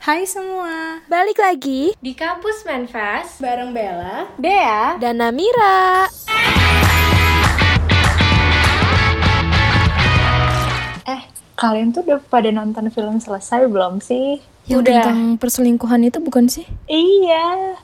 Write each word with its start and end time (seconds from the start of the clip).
Hai 0.00 0.24
semua, 0.24 1.04
Balik 1.12 1.36
lagi 1.36 1.92
Di 2.00 2.16
kampus 2.16 2.64
Manfest 2.64 3.36
bareng 3.36 3.76
Bella. 3.76 4.32
Dea 4.40 4.96
dan 4.96 5.20
Namira. 5.20 6.08
Eh, 11.04 11.22
kalian 11.52 11.92
tuh 11.92 12.00
udah 12.08 12.16
pada 12.32 12.48
nonton 12.48 12.88
film 12.88 13.20
selesai 13.20 13.68
belum 13.68 14.00
sih? 14.00 14.40
Yang 14.64 14.80
Udah. 14.80 15.04
tentang 15.04 15.20
perselingkuhan 15.36 16.08
itu 16.08 16.16
bukan 16.16 16.48
sih? 16.48 16.64
Iya. 16.88 17.76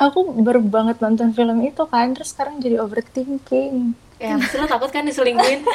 Aku 0.00 0.24
baru 0.40 0.64
banget 0.64 1.04
nonton 1.04 1.36
film 1.36 1.60
itu 1.68 1.84
kan, 1.84 2.16
terus 2.16 2.32
sekarang 2.32 2.64
jadi 2.64 2.80
overthinking. 2.80 3.92
Ya 4.18 4.34
lo 4.34 4.66
takut 4.66 4.90
kan 4.90 5.02
diselingkuhin 5.02 5.62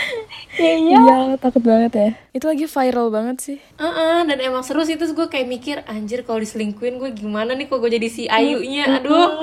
Iya. 0.54 0.76
Iya, 0.78 1.00
takut 1.36 1.60
banget 1.60 1.92
ya. 1.94 2.10
Itu 2.30 2.46
lagi 2.46 2.64
viral 2.64 3.08
banget 3.08 3.38
sih. 3.40 3.58
Heeh, 3.74 4.18
Dan 4.24 4.38
emang 4.38 4.62
seru 4.62 4.84
sih 4.84 4.94
Terus 4.94 5.12
gue 5.12 5.26
kayak 5.26 5.48
mikir 5.48 5.78
Anjir 5.86 6.22
kalau 6.22 6.38
diselingkuhin 6.38 6.96
gue 6.96 7.10
gimana 7.12 7.52
nih 7.52 7.66
Kok 7.66 7.80
gue 7.80 7.92
jadi 7.92 8.06
si 8.06 8.28
Ayunya 8.28 9.00
Aduh 9.00 9.40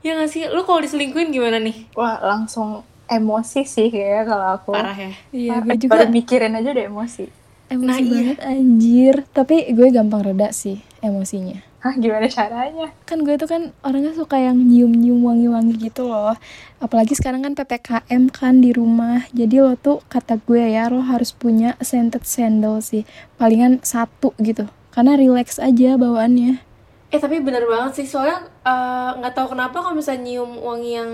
Ya 0.00 0.14
gak 0.14 0.28
sih 0.28 0.44
Lo 0.46 0.62
kalau 0.62 0.78
diselingkuhin 0.78 1.30
gimana 1.30 1.56
nih 1.56 1.88
Wah, 1.92 2.20
langsung 2.20 2.82
emosi 3.04 3.62
sih 3.62 3.88
kayaknya 3.88 4.22
kalau 4.26 4.46
aku. 4.54 4.70
Parah 4.72 4.92
ya 4.94 5.12
Iya, 5.30 5.50
Parah. 5.54 5.64
gue 5.66 5.76
juga 5.78 5.92
Baru 5.94 6.08
mikirin 6.10 6.52
aja 6.54 6.68
udah 6.70 6.86
emosi. 6.86 7.24
emosi 7.66 7.86
Nah, 7.86 7.98
iya. 7.98 8.10
banget 8.10 8.38
anjir. 8.42 9.14
Tapi 9.30 9.56
gue 9.70 9.88
gampang 9.90 10.22
reda 10.22 10.48
sih 10.50 10.76
emosinya. 11.00 11.60
Hah, 11.84 12.00
gimana 12.00 12.24
caranya? 12.32 12.88
Kan 13.04 13.28
gue 13.28 13.36
tuh 13.36 13.44
kan 13.44 13.68
orangnya 13.84 14.16
suka 14.16 14.40
yang 14.40 14.56
nyium-nyium 14.56 15.20
wangi-wangi 15.20 15.76
gitu 15.76 16.08
loh. 16.08 16.32
Apalagi 16.80 17.12
sekarang 17.12 17.44
kan 17.44 17.52
PPKM 17.52 18.32
kan 18.32 18.64
di 18.64 18.72
rumah. 18.72 19.28
Jadi 19.36 19.60
lo 19.60 19.76
tuh 19.76 20.00
kata 20.08 20.40
gue 20.40 20.64
ya, 20.64 20.88
lo 20.88 21.04
harus 21.04 21.36
punya 21.36 21.76
scented 21.84 22.24
sandal 22.24 22.80
sih. 22.80 23.04
Palingan 23.36 23.84
satu 23.84 24.32
gitu. 24.40 24.64
Karena 24.96 25.20
relax 25.20 25.60
aja 25.60 26.00
bawaannya. 26.00 26.64
Eh 27.12 27.20
tapi 27.20 27.44
bener 27.44 27.68
banget 27.68 28.00
sih 28.00 28.06
Soalnya 28.08 28.48
eh, 28.64 29.10
nggak 29.20 29.34
tahu 29.36 29.54
kenapa 29.54 29.84
Kalau 29.84 29.94
misalnya 29.94 30.24
nyium 30.24 30.56
wangi 30.58 30.90
yang 30.96 31.10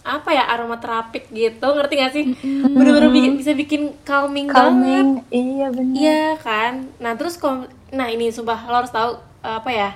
apa 0.00 0.32
ya 0.32 0.48
aromaterapik 0.48 1.28
gitu 1.28 1.66
ngerti 1.66 1.94
gak 1.98 2.12
sih 2.14 2.24
bener-bener 2.62 3.10
bikin- 3.10 3.36
bisa 3.36 3.52
bikin 3.52 3.82
calming, 4.06 4.46
banget 4.48 4.56
Calming. 4.56 5.08
Iya, 5.28 5.66
bener. 5.74 5.94
Iya 5.98 6.24
kan. 6.40 6.72
Nah 7.02 7.12
terus 7.20 7.36
kom 7.36 7.68
nah 7.90 8.06
ini 8.06 8.30
sumpah 8.30 8.70
lo 8.70 8.80
harus 8.80 8.94
tahu 8.94 9.18
uh, 9.18 9.29
apa 9.40 9.70
ya 9.70 9.90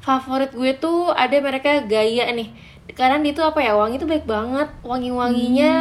favorit 0.00 0.54
gue 0.54 0.72
tuh 0.76 1.10
ada 1.10 1.34
mereka 1.38 1.82
gaya 1.82 2.30
nih. 2.30 2.50
Karena 2.94 3.18
dia 3.18 3.34
tuh 3.34 3.42
apa 3.42 3.58
ya 3.58 3.74
wangi 3.74 3.98
tuh 3.98 4.06
baik 4.06 4.24
banget. 4.24 4.70
Wangi-wanginya 4.80 5.74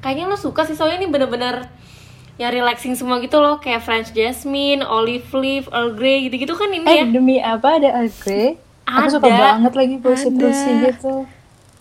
kayaknya 0.00 0.24
lo 0.26 0.36
suka 0.36 0.64
sih 0.64 0.72
soalnya 0.72 1.04
ini 1.04 1.08
bener-bener 1.08 1.68
yang 2.36 2.52
relaxing 2.52 2.92
semua 2.92 3.16
gitu 3.18 3.40
loh 3.40 3.60
kayak 3.60 3.80
French 3.80 4.12
Jasmine, 4.12 4.84
Olive 4.84 5.28
Leaf, 5.32 5.68
Earl 5.72 5.96
Grey 5.96 6.28
gitu-gitu 6.28 6.52
kan 6.52 6.68
ini 6.68 6.84
Eh, 6.84 7.00
ya. 7.00 7.04
demi 7.08 7.40
apa 7.40 7.80
ada 7.80 7.88
Earl 7.96 8.12
Grey? 8.20 8.60
Aku 8.86 9.18
suka 9.18 9.26
banget 9.26 9.72
lagi 9.72 9.94
puisi-puisi 9.98 10.70
gitu. 10.84 11.24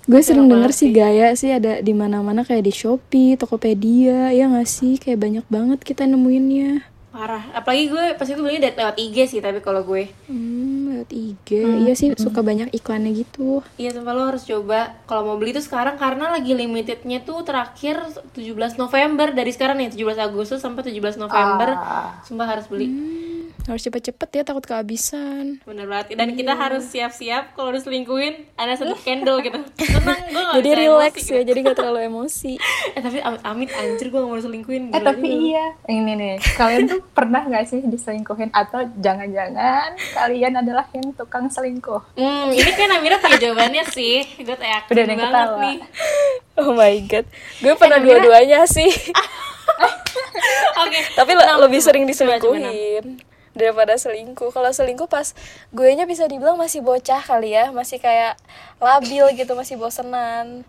Gue 0.05 0.21
sering 0.21 0.45
denger 0.47 0.71
sih 0.71 0.93
gaya 0.93 1.33
sih 1.33 1.49
ada 1.49 1.81
di 1.81 1.91
mana-mana 1.91 2.45
kayak 2.45 2.61
di 2.61 2.69
Shopee, 2.69 3.35
Tokopedia, 3.35 4.29
ya 4.31 4.45
nggak 4.47 4.69
sih? 4.69 5.01
Kayak 5.01 5.19
banyak 5.21 5.45
banget 5.49 5.79
kita 5.81 6.05
nemuinnya. 6.05 6.85
Parah. 7.15 7.47
Apalagi 7.55 7.87
gue 7.87 8.05
pas 8.19 8.27
itu 8.27 8.35
belinya 8.43 8.67
lewat 8.75 8.99
IG 8.99 9.17
sih 9.31 9.39
tapi 9.39 9.63
kalau 9.63 9.87
gue. 9.87 10.11
Hmm, 10.27 10.84
lewat 10.95 11.09
IG. 11.09 11.49
Iya 11.81 11.93
sih 11.93 12.07
suka 12.15 12.39
banyak 12.39 12.71
iklannya 12.71 13.11
gitu. 13.15 13.59
Iya 13.75 13.91
sumpah 13.91 14.11
lo 14.11 14.23
harus 14.25 14.43
coba 14.43 14.79
kalau 15.03 15.25
mau 15.25 15.35
beli 15.35 15.51
tuh 15.51 15.61
sekarang 15.61 15.95
karena 15.95 16.29
lagi 16.29 16.51
limitednya 16.51 17.19
tuh 17.19 17.41
terakhir 17.41 17.99
17 18.31 18.45
November 18.75 19.29
dari 19.29 19.49
sekarang 19.49 19.75
nih 19.77 19.91
17 19.91 19.99
Agustus 20.17 20.59
sampai 20.59 20.81
17 20.85 21.17
November 21.17 21.69
Ah. 21.73 22.17
sumpah 22.21 22.47
harus 22.47 22.65
beli 22.65 22.87
Harus 23.61 23.81
cepet-cepet 23.81 24.29
ya 24.31 24.43
takut 24.43 24.61
kehabisan. 24.61 25.57
bener 25.59 25.85
banget 25.85 26.13
dan 26.13 26.29
kita 26.31 26.53
harus 26.53 26.85
siap-siap 26.85 27.51
kalau 27.51 27.73
diselingkuhin 27.73 28.45
ada 28.53 28.73
satu 28.73 28.93
candle 28.95 29.41
gitu 29.41 29.57
tenang 29.79 30.21
gue 30.23 30.37
gak 30.39 30.53
Jadi 30.55 30.69
relax 30.75 31.11
emosi, 31.11 31.25
ya, 31.25 31.33
gitu. 31.33 31.47
jadi 31.47 31.59
gak 31.63 31.75
terlalu 31.75 31.99
emosi. 32.03 32.53
eh 32.95 33.01
tapi 33.01 33.17
amit, 33.19 33.41
amit 33.41 33.69
anjir 33.71 34.07
gue 34.07 34.19
gak 34.19 34.29
mau 34.29 34.37
diselingkuhin 34.37 34.83
Eh 34.87 35.01
tapi 35.01 35.25
juga. 35.25 35.41
iya, 35.49 35.65
ini 35.89 36.11
nih, 36.13 36.35
kalian 36.53 36.83
tuh 36.85 37.01
pernah 37.09 37.41
gak 37.43 37.65
sih 37.65 37.81
diselingkuhin 37.81 38.53
atau 38.53 38.85
jangan-jangan 38.95 39.89
kalian 40.13 40.53
adalah 40.55 40.84
yang 40.91 41.09
tukang 41.11 41.47
selingkuh? 41.47 42.01
hmm 42.13 42.49
ini 42.49 42.71
kan 42.71 42.89
Amira 42.91 43.17
punya 43.17 43.37
jawabannya 43.39 43.83
sih 43.87 44.21
gue 44.35 44.53
yakin 44.53 44.91
Udah 44.91 45.05
banget 45.05 45.25
ketawa. 45.25 45.59
nih 45.59 45.77
Oh 46.55 46.71
my 46.71 46.95
god. 47.03 47.25
Gue 47.59 47.73
pernah 47.73 47.97
Namira- 47.97 48.21
dua-duanya 48.21 48.63
sih. 48.65 48.87
oke 50.77 50.99
Tapi 51.13 51.31
le- 51.33 51.59
lebih 51.59 51.79
coba, 51.79 51.85
sering 51.85 52.03
diselingkuhin 52.05 53.19
daripada 53.51 53.95
selingkuh. 53.95 54.51
Kalau 54.51 54.69
selingkuh 54.69 55.03
pas 55.05 55.31
gue 55.69 55.89
nya 55.91 56.03
bisa 56.03 56.23
dibilang 56.25 56.55
masih 56.55 56.79
bocah 56.79 57.19
kali 57.19 57.51
ya, 57.51 57.71
masih 57.71 57.97
kayak 57.97 58.35
labil 58.77 59.31
gitu, 59.33 59.51
masih 59.51 59.75
bosenan. 59.75 60.63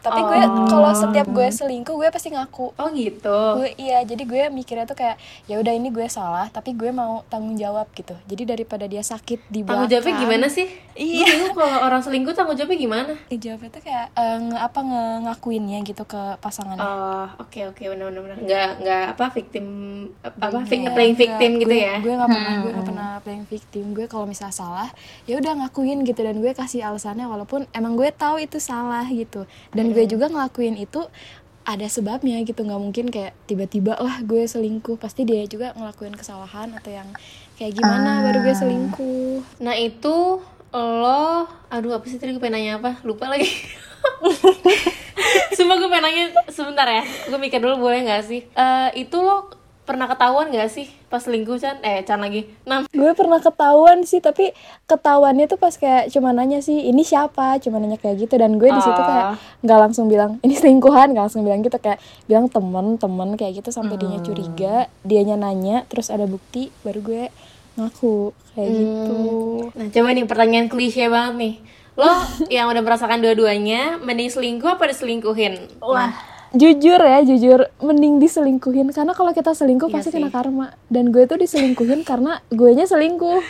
Tapi 0.00 0.20
gue 0.22 0.40
kalau 0.66 0.90
setiap 0.90 1.28
gue 1.28 1.46
selingkuh 1.46 1.94
gue 1.94 2.08
pasti 2.08 2.28
ngaku. 2.30 2.72
oh 2.72 2.88
gitu? 2.90 3.38
Gue 3.54 3.76
iya 3.76 4.00
jadi 4.00 4.22
gue 4.22 4.42
mikirnya 4.50 4.84
tuh 4.84 4.94
kayak 4.94 5.16
ya 5.44 5.56
udah 5.56 5.70
ini 5.70 5.88
gue 5.88 6.06
salah 6.06 6.48
tapi 6.48 6.72
gue 6.72 6.88
mau 6.90 7.22
tanggung 7.26 7.54
jawab 7.54 7.84
gitu. 7.92 8.16
Jadi 8.24 8.42
daripada 8.46 8.84
dia 8.84 9.00
sakit 9.00 9.46
di 9.46 9.60
belakang 9.60 9.84
tanggung 9.84 9.92
jawabnya 9.92 10.14
gimana 10.18 10.46
sih? 10.46 10.66
Iya. 10.92 11.52
Kalau 11.52 11.78
orang 11.82 12.00
selingkuh 12.00 12.32
tanggung 12.32 12.54
jawabnya 12.54 12.78
gimana? 12.78 13.12
Eh, 13.26 13.36
jawabnya 13.36 13.68
tuh 13.70 13.82
kayak 13.82 14.06
eh, 14.10 14.36
nge 14.42 14.58
apa 14.58 14.80
nge 14.80 15.04
ngakuinnya 15.22 15.78
gitu 15.82 16.02
ke 16.04 16.20
pasangannya. 16.38 16.80
Oh, 16.80 17.26
oke 17.38 17.60
oke 17.66 17.82
benar 17.86 18.08
benar 18.08 18.22
benar. 18.22 18.36
Nggak 18.40 18.68
nggak 18.80 19.04
apa 19.10 19.24
victim 19.30 19.66
apa 20.18 20.46
vi- 20.62 20.78
Iya, 20.80 20.90
playing 20.90 21.16
victim 21.18 21.50
gitu 21.58 21.68
Gue- 21.70 21.84
ya. 21.84 21.96
gue 21.98 22.12
nggak 22.14 22.30
pernah 22.30 22.54
gue 22.56 22.70
nggak 22.70 22.86
pernah 22.86 23.10
playing 23.20 23.46
victim. 23.46 23.84
Gue 23.92 24.06
kalau 24.06 24.24
misalnya 24.24 24.54
salah 24.54 24.88
ya 25.24 25.36
udah 25.36 25.52
ngakuin 25.60 26.02
gitu. 26.02 26.20
Dan 26.20 26.40
gue 26.40 26.50
kasih 26.50 26.80
alasannya 26.82 27.26
walaupun 27.26 27.68
emang 27.70 27.94
gue 27.94 28.08
tahu 28.10 28.38
itu 28.38 28.56
salah 28.58 29.04
gitu. 29.06 29.44
Dan 29.70 29.89
gue 29.92 30.04
juga 30.06 30.30
ngelakuin 30.30 30.78
itu 30.78 31.02
ada 31.60 31.86
sebabnya 31.86 32.40
gitu 32.42 32.64
nggak 32.64 32.80
mungkin 32.80 33.06
kayak 33.12 33.36
tiba-tiba 33.44 33.94
lah 34.00 34.24
gue 34.24 34.48
selingkuh 34.48 34.96
pasti 34.96 35.28
dia 35.28 35.44
juga 35.44 35.76
ngelakuin 35.76 36.16
kesalahan 36.16 36.72
atau 36.74 36.90
yang 36.90 37.08
kayak 37.60 37.76
gimana 37.76 38.24
baru 38.24 38.38
gue 38.42 38.54
selingkuh 38.56 39.60
Nah, 39.60 39.76
itu 39.76 40.40
lo 40.70 41.50
aduh 41.68 41.98
apa 41.98 42.06
sih 42.06 42.18
tadi 42.18 42.32
gue 42.32 42.42
pengen 42.42 42.62
nanya 42.62 42.72
apa? 42.78 43.02
Lupa 43.02 43.28
lagi. 43.28 43.46
Sumpah 45.58 45.76
gue 45.76 45.88
pengen 45.90 46.04
nanya 46.08 46.24
sebentar 46.48 46.86
ya. 46.88 47.04
Gue 47.28 47.38
mikir 47.38 47.60
dulu 47.60 47.90
boleh 47.90 48.06
nggak 48.06 48.22
sih? 48.24 48.46
Eh 48.46 48.88
itu 48.96 49.16
lo 49.20 49.50
pernah 49.90 50.06
ketahuan 50.06 50.54
nggak 50.54 50.70
sih 50.70 50.86
pas 51.10 51.18
selingkuh 51.18 51.58
Chan? 51.58 51.82
Eh 51.82 52.06
Chan 52.06 52.22
lagi. 52.22 52.46
Nam. 52.62 52.86
gue 52.86 53.10
pernah 53.18 53.42
ketahuan 53.42 54.06
sih 54.06 54.22
tapi 54.22 54.54
ketahuannya 54.86 55.50
tuh 55.50 55.58
pas 55.58 55.74
kayak 55.74 56.14
cuma 56.14 56.30
nanya 56.30 56.62
sih 56.62 56.86
ini 56.86 57.02
siapa 57.02 57.58
cuma 57.58 57.82
nanya 57.82 57.98
kayak 57.98 58.22
gitu 58.22 58.38
dan 58.38 58.54
gue 58.54 58.70
di 58.70 58.78
situ 58.78 59.02
kayak 59.02 59.34
nggak 59.66 59.78
langsung 59.82 60.06
bilang 60.06 60.38
ini 60.46 60.54
selingkuhan 60.54 61.10
nggak 61.10 61.24
langsung 61.26 61.42
bilang 61.42 61.66
gitu 61.66 61.74
kayak 61.82 61.98
bilang 62.30 62.46
temen 62.46 62.94
temen 62.94 63.34
kayak 63.34 63.58
gitu 63.58 63.74
sampai 63.74 63.98
dianya 63.98 64.22
curiga 64.22 64.86
dianya 65.02 65.34
nanya 65.34 65.82
terus 65.90 66.14
ada 66.14 66.30
bukti 66.30 66.70
baru 66.86 67.00
gue 67.02 67.24
ngaku 67.74 68.30
kayak 68.54 68.70
gitu 68.70 69.18
Nah, 69.74 69.88
coba 69.88 70.08
nih 70.12 70.26
pertanyaan 70.26 70.68
klise 70.68 71.06
banget 71.06 71.34
nih. 71.38 71.54
Lo 71.96 72.10
yang 72.54 72.66
udah 72.68 72.82
merasakan 72.82 73.22
dua-duanya, 73.22 74.00
mending 74.02 74.30
selingkuh 74.30 74.76
apa 74.76 74.90
diselingkuhin? 74.90 75.80
Wah, 75.80 76.10
jujur 76.50 76.98
ya 76.98 77.22
jujur 77.22 77.60
mending 77.78 78.18
diselingkuhin 78.18 78.90
karena 78.90 79.14
kalau 79.14 79.30
kita 79.30 79.52
selingkuh 79.52 79.86
Iya 79.86 79.94
pasti 79.94 80.08
sih. 80.10 80.18
kena 80.18 80.28
karma 80.28 80.74
dan 80.90 81.08
gue 81.08 81.22
tuh 81.24 81.38
diselingkuhin 81.38 82.02
karena 82.02 82.42
gue 82.50 82.70
nya 82.74 82.84
selingkuh 82.84 83.40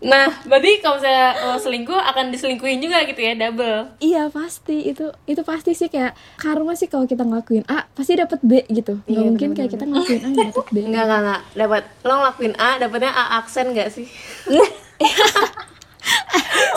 Nah, 0.00 0.32
berarti 0.48 0.80
kalau 0.80 0.96
misalnya 0.96 1.36
lo 1.44 1.60
selingkuh 1.60 1.92
akan 1.92 2.32
diselingkuhin 2.32 2.80
juga 2.80 3.04
gitu 3.04 3.20
ya, 3.20 3.36
double. 3.36 4.00
Iya 4.00 4.32
pasti 4.32 4.88
itu 4.88 5.12
itu 5.28 5.44
pasti 5.44 5.76
sih 5.76 5.92
kayak 5.92 6.16
karma 6.40 6.72
sih 6.72 6.88
kalau 6.88 7.04
kita 7.04 7.20
ngelakuin 7.20 7.68
A 7.68 7.84
pasti 7.92 8.16
dapat 8.16 8.40
B 8.40 8.64
gitu 8.72 9.04
nggak 9.04 9.12
Iya, 9.12 9.20
mungkin 9.20 9.50
kayak 9.52 9.68
kita 9.68 9.84
ngelakuin 9.84 10.20
A 10.24 10.28
nggak 10.32 10.48
dapet 10.48 10.66
B 10.72 10.76
Enggak, 10.88 11.04
enggak, 11.04 11.20
enggak. 11.20 11.40
Dapat 11.52 11.82
lo 12.00 12.12
ngelakuin 12.16 12.54
A, 12.56 12.70
dapatnya 12.80 13.10
A 13.12 13.24
aksen 13.36 13.66
enggak 13.76 13.88
sih? 13.92 14.08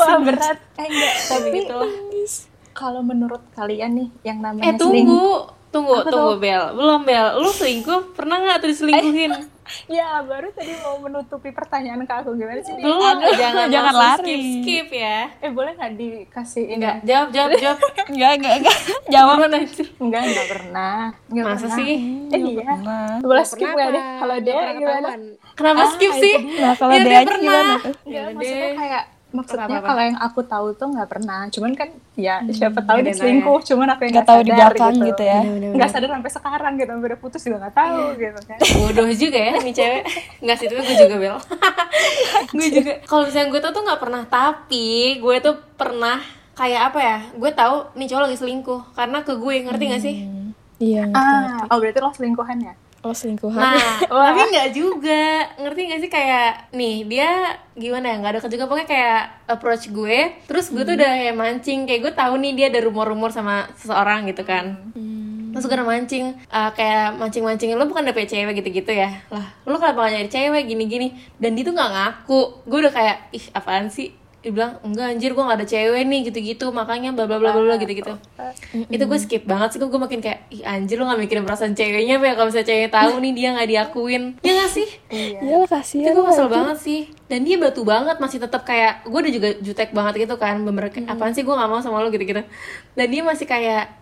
wah 0.03 0.19
berat. 0.19 0.59
Eh 0.75 0.83
enggak, 0.83 1.15
tapi 1.23 1.47
gitu 1.55 1.79
kalau 2.73 2.99
menurut 2.99 3.39
kalian 3.53 3.95
nih 3.95 4.09
yang 4.25 4.41
namanya 4.41 4.67
Eh, 4.67 4.75
tunggu. 4.75 5.47
Tunggu, 5.73 6.05
tunggu, 6.05 6.33
Bel. 6.37 6.63
Belum, 6.77 7.01
Bel. 7.01 7.27
Lu 7.41 7.49
selingkuh 7.49 8.13
pernah 8.13 8.37
nggak 8.39 8.57
tuh 8.61 8.69
diselingkuhin? 8.69 9.33
Ya, 9.87 10.19
baru 10.27 10.51
tadi 10.51 10.75
mau 10.83 10.99
menutupi 10.99 11.55
pertanyaan 11.55 12.03
ke 12.03 12.11
aku 12.11 12.35
gimana 12.35 12.59
sih? 12.59 12.75
Belum, 12.75 12.99
jangan, 13.39 13.71
jangan 13.71 13.93
langsung 13.95 14.27
lari. 14.27 14.35
Skip, 14.35 14.59
skip 14.59 14.87
ya. 14.91 15.19
Eh, 15.39 15.51
boleh 15.55 15.71
nggak 15.79 15.93
dikasih 15.95 16.63
ini? 16.67 16.83
Enggak, 16.83 16.95
jawab, 17.07 17.27
jawab, 17.31 17.49
jawab. 17.55 17.77
enggak 18.11 18.31
enggak 18.43 18.53
enggak 18.59 18.77
jawab 19.07 19.35
anjir. 19.47 19.87
Enggak, 20.03 20.21
enggak 20.27 20.47
pernah. 20.51 20.97
Enggak 21.31 21.45
Masa 21.47 21.59
pernah. 21.63 21.77
sih? 21.79 21.91
Eh, 22.27 22.39
iya. 22.43 22.71
Boleh 23.23 23.45
skip 23.47 23.69
nggak 23.71 23.89
deh? 23.95 24.03
Kalau 24.19 24.35
dia 24.43 24.53
gimana? 24.75 25.09
Kenapa 25.55 25.83
skip 25.95 26.11
sih? 26.19 26.35
nah 26.59 26.73
kalau 26.75 26.93
dia 26.99 27.19
pernah. 27.23 27.39
gimana 27.39 27.73
tuh 27.79 27.93
Enggak, 28.03 28.11
Ya 28.11 28.21
maksudnya 28.35 28.71
kayak 28.75 29.03
maksudnya 29.33 29.77
kalau 29.79 30.01
yang 30.03 30.15
aku 30.15 30.39
tahu 30.41 30.67
tuh 30.71 30.87
nggak 30.87 31.09
pernah. 31.09 31.49
Cuman 31.49 31.73
kan 31.73 31.89
ya 32.13 32.39
Hmm, 32.39 32.49
siapa 32.49 32.79
tahu 32.79 33.01
dia 33.01 33.11
selingkuh 33.11 33.59
cuman 33.63 33.87
aku 33.89 34.01
yang 34.03 34.13
Nggak 34.13 34.21
nggak 34.21 34.29
tahu 34.29 34.39
di 34.39 34.51
sadar 34.51 34.71
belakang 34.71 34.95
gitu. 35.03 35.23
ya. 35.23 35.39
nggak 35.73 35.89
sadar 35.89 36.09
sampai 36.11 36.31
sekarang 36.31 36.71
gitu 36.75 36.89
sampai 36.89 37.07
udah 37.07 37.19
putus 37.19 37.41
juga 37.41 37.57
nggak 37.59 37.75
tahu 37.75 37.97
Iya. 38.05 38.19
gitu 38.23 38.39
kan. 38.45 38.57
Bodoh 38.77 39.09
juga 39.11 39.39
ya 39.39 39.53
nih 39.57 39.73
cewek. 39.73 40.03
Nggak 40.39 40.55
sih 40.55 40.65
tapi 40.67 40.81
gue 40.81 40.95
juga 40.97 41.15
bel. 41.17 41.37
Gue 42.53 42.67
juga. 42.69 42.93
Kalau 43.01 43.23
misalnya 43.23 43.47
gue 43.49 43.59
tuh 43.59 43.71
tuh 43.71 43.83
nggak 43.83 43.99
pernah 43.99 44.21
tapi 44.23 44.87
gue 45.17 45.35
tuh 45.39 45.55
pernah 45.73 46.17
kayak 46.53 46.81
apa 46.87 46.99
ya 46.99 47.17
gue 47.33 47.51
tahu 47.51 47.75
nih 47.93 48.07
cowok 48.07 48.23
lagi 48.23 48.37
selingkuh 48.37 48.81
karena 48.93 49.17
ke 49.21 49.33
gue 49.33 49.53
ngerti 49.63 49.83
gak 49.87 50.03
sih? 50.03 50.15
Iya, 50.75 51.03
ah 51.07 51.23
ngerti. 51.57 51.67
oh 51.67 51.77
berarti 51.79 51.99
lo 51.99 52.11
selingkuhan 52.11 52.57
ya 52.59 52.73
Oh, 53.03 53.11
selingkuhan. 53.11 53.59
nah 53.59 53.99
tapi 54.31 54.41
nggak 54.47 54.69
juga. 54.71 55.43
Ngerti 55.59 55.79
gak 55.91 56.01
sih 56.07 56.11
kayak 56.11 56.71
nih 56.71 57.03
dia 57.03 57.59
gimana 57.75 58.15
ya? 58.15 58.15
Nggak 58.23 58.31
ada 58.39 58.47
juga 58.47 58.65
pokoknya 58.71 58.87
kayak 58.87 59.21
approach 59.51 59.91
gue. 59.91 60.39
Terus 60.47 60.71
gue 60.71 60.87
tuh 60.87 60.95
udah 60.95 61.11
kayak 61.11 61.35
mancing. 61.35 61.83
Kayak 61.83 62.01
gue 62.07 62.13
tahu 62.15 62.33
nih 62.39 62.51
dia 62.55 62.65
ada 62.71 62.79
rumor-rumor 62.79 63.35
sama 63.35 63.67
seseorang 63.75 64.23
gitu 64.31 64.47
kan. 64.47 64.79
Hmm. 64.95 65.51
terus 65.53 65.69
gue 65.69 65.75
udah 65.75 65.85
mancing. 65.85 66.33
Uh, 66.49 66.71
kayak 66.73 67.13
mancing-mancingin 67.19 67.77
lo 67.77 67.85
bukan 67.85 68.07
dapet 68.07 68.25
cewek? 68.25 68.57
gitu-gitu 68.63 68.89
ya. 68.89 69.21
Lah 69.29 69.51
lo 69.67 69.77
kenapa 69.77 70.07
gak 70.07 70.11
nyari 70.15 70.29
cewek? 70.31 70.63
Gini-gini. 70.65 71.07
Dan 71.37 71.59
dia 71.59 71.67
tuh 71.67 71.75
nggak 71.75 71.91
ngaku. 71.91 72.41
Gue 72.65 72.87
udah 72.87 72.93
kayak 72.95 73.17
ih 73.35 73.45
apaan 73.51 73.91
sih 73.91 74.22
dia 74.43 74.51
bilang 74.51 74.75
enggak 74.83 75.15
anjir 75.15 75.31
gue 75.31 75.39
gak 75.39 75.55
ada 75.55 75.67
cewek 75.67 76.03
nih 76.03 76.19
gitu-gitu. 76.27 76.67
Makanya 76.75 77.15
bla 77.15 77.23
bla 77.23 77.39
bla 77.39 77.55
bla 77.55 77.63
bla 77.63 77.75
gitu-gitu. 77.79 78.11
Itu 78.91 79.03
gue 79.07 79.19
skip 79.23 79.47
banget 79.47 79.71
sih 79.71 79.79
gue 79.79 79.87
makin 79.87 80.19
kayak 80.19 80.51
ih 80.51 80.67
anjir 80.67 80.99
lo 80.99 81.07
gak 81.07 81.15
mikirin 81.15 81.47
perasaan 81.47 81.71
ceweknya 81.71 82.19
apa 82.19 82.25
ya 82.27 82.33
kalau 82.35 82.47
misalnya 82.51 82.67
ceweknya 82.67 82.91
tahu 82.91 83.13
nih 83.23 83.31
dia 83.31 83.47
gak 83.55 83.69
diakuin. 83.71 84.23
Ya 84.43 84.51
gak 84.59 84.71
sih? 84.75 84.89
Iya. 85.07 85.39
Itu 85.39 85.63
kasihan. 85.71 86.11
gue 86.11 86.19
lah. 86.19 86.27
kesel 86.35 86.47
banget 86.51 86.77
sih. 86.83 87.01
Dan 87.31 87.47
dia 87.47 87.55
batu 87.55 87.81
banget 87.87 88.19
masih 88.19 88.43
tetap 88.43 88.67
kayak 88.67 89.07
gue 89.07 89.19
udah 89.23 89.33
juga 89.33 89.49
jutek 89.63 89.95
banget 89.95 90.27
gitu 90.27 90.35
kan 90.35 90.59
bener 90.59 90.91
kayak 90.91 91.07
apaan 91.07 91.31
sih 91.31 91.47
gue 91.47 91.55
gak 91.55 91.69
mau 91.71 91.79
sama 91.79 92.03
lo 92.03 92.11
gitu-gitu. 92.11 92.43
Dan 92.99 93.07
dia 93.07 93.23
masih 93.23 93.47
kayak 93.47 93.95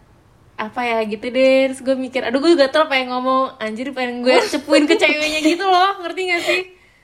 apa 0.57 0.81
ya 0.81 1.05
gitu 1.05 1.29
deh. 1.29 1.69
Terus 1.69 1.85
gue 1.85 1.93
mikir 1.93 2.25
aduh 2.25 2.41
gue 2.41 2.57
juga 2.57 2.65
gatel 2.65 2.89
pengen 2.89 3.13
ngomong 3.13 3.61
anjir 3.61 3.93
pengen 3.93 4.25
gue 4.25 4.33
cepuin 4.49 4.89
ke 4.89 4.97
ceweknya 4.97 5.45
gitu 5.45 5.69
loh. 5.69 6.01
Ngerti 6.01 6.21
gak 6.25 6.41
sih 6.41 6.61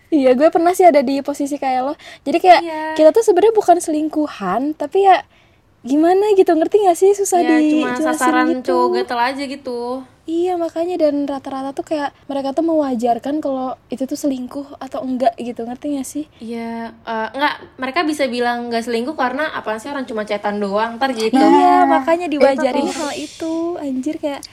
Iya, 0.08 0.40
gue 0.40 0.48
pernah 0.48 0.72
sih 0.72 0.88
ada 0.88 1.04
di 1.04 1.20
posisi 1.20 1.60
kayak 1.60 1.82
lo. 1.84 1.94
Jadi 2.24 2.38
kayak 2.40 2.62
Iya. 2.64 2.84
kita 2.96 3.10
tuh 3.12 3.24
sebenarnya 3.28 3.52
bukan 3.52 3.78
selingkuhan, 3.78 4.72
tapi 4.74 5.04
ya 5.04 5.20
gimana 5.84 6.32
gitu, 6.34 6.52
ngerti 6.52 6.84
gak 6.84 6.98
sih 6.98 7.12
susah 7.12 7.40
ya 7.40 7.60
di 7.60 7.80
cuma 7.80 7.96
sasaran 7.96 8.60
cowok 8.60 8.88
gatel 8.98 9.20
aja 9.20 9.44
gitu 9.46 10.04
Iya, 10.28 10.60
makanya 10.60 11.00
dan 11.00 11.24
rata-rata 11.24 11.72
tuh 11.72 11.88
kayak 11.88 12.12
mereka 12.28 12.52
tuh 12.52 12.60
mewajarkan 12.60 13.40
kalau 13.40 13.80
itu 13.88 14.04
tuh 14.04 14.20
selingkuh 14.20 14.76
atau 14.76 15.00
enggak 15.00 15.32
gitu, 15.40 15.64
ngerti 15.64 15.96
gak 15.96 16.04
sih? 16.04 16.26
Iya, 16.44 16.92
eh, 16.92 17.28
enggak 17.32 17.56
mereka 17.80 18.04
bisa 18.04 18.28
bilang 18.28 18.68
nggak 18.68 18.84
selingkuh 18.84 19.16
karena 19.16 19.56
apaan 19.56 19.80
sih 19.80 19.88
orang 19.88 20.04
cuma 20.04 20.28
cetan 20.28 20.60
doang 20.60 21.00
ntar 21.00 21.16
gitu 21.16 21.40
Iya, 21.40 21.88
makanya 21.88 22.28
diwajarin 22.28 22.92
hal 22.92 23.12
itu. 23.16 23.80
Anjir 23.80 24.20
kayak 24.20 24.44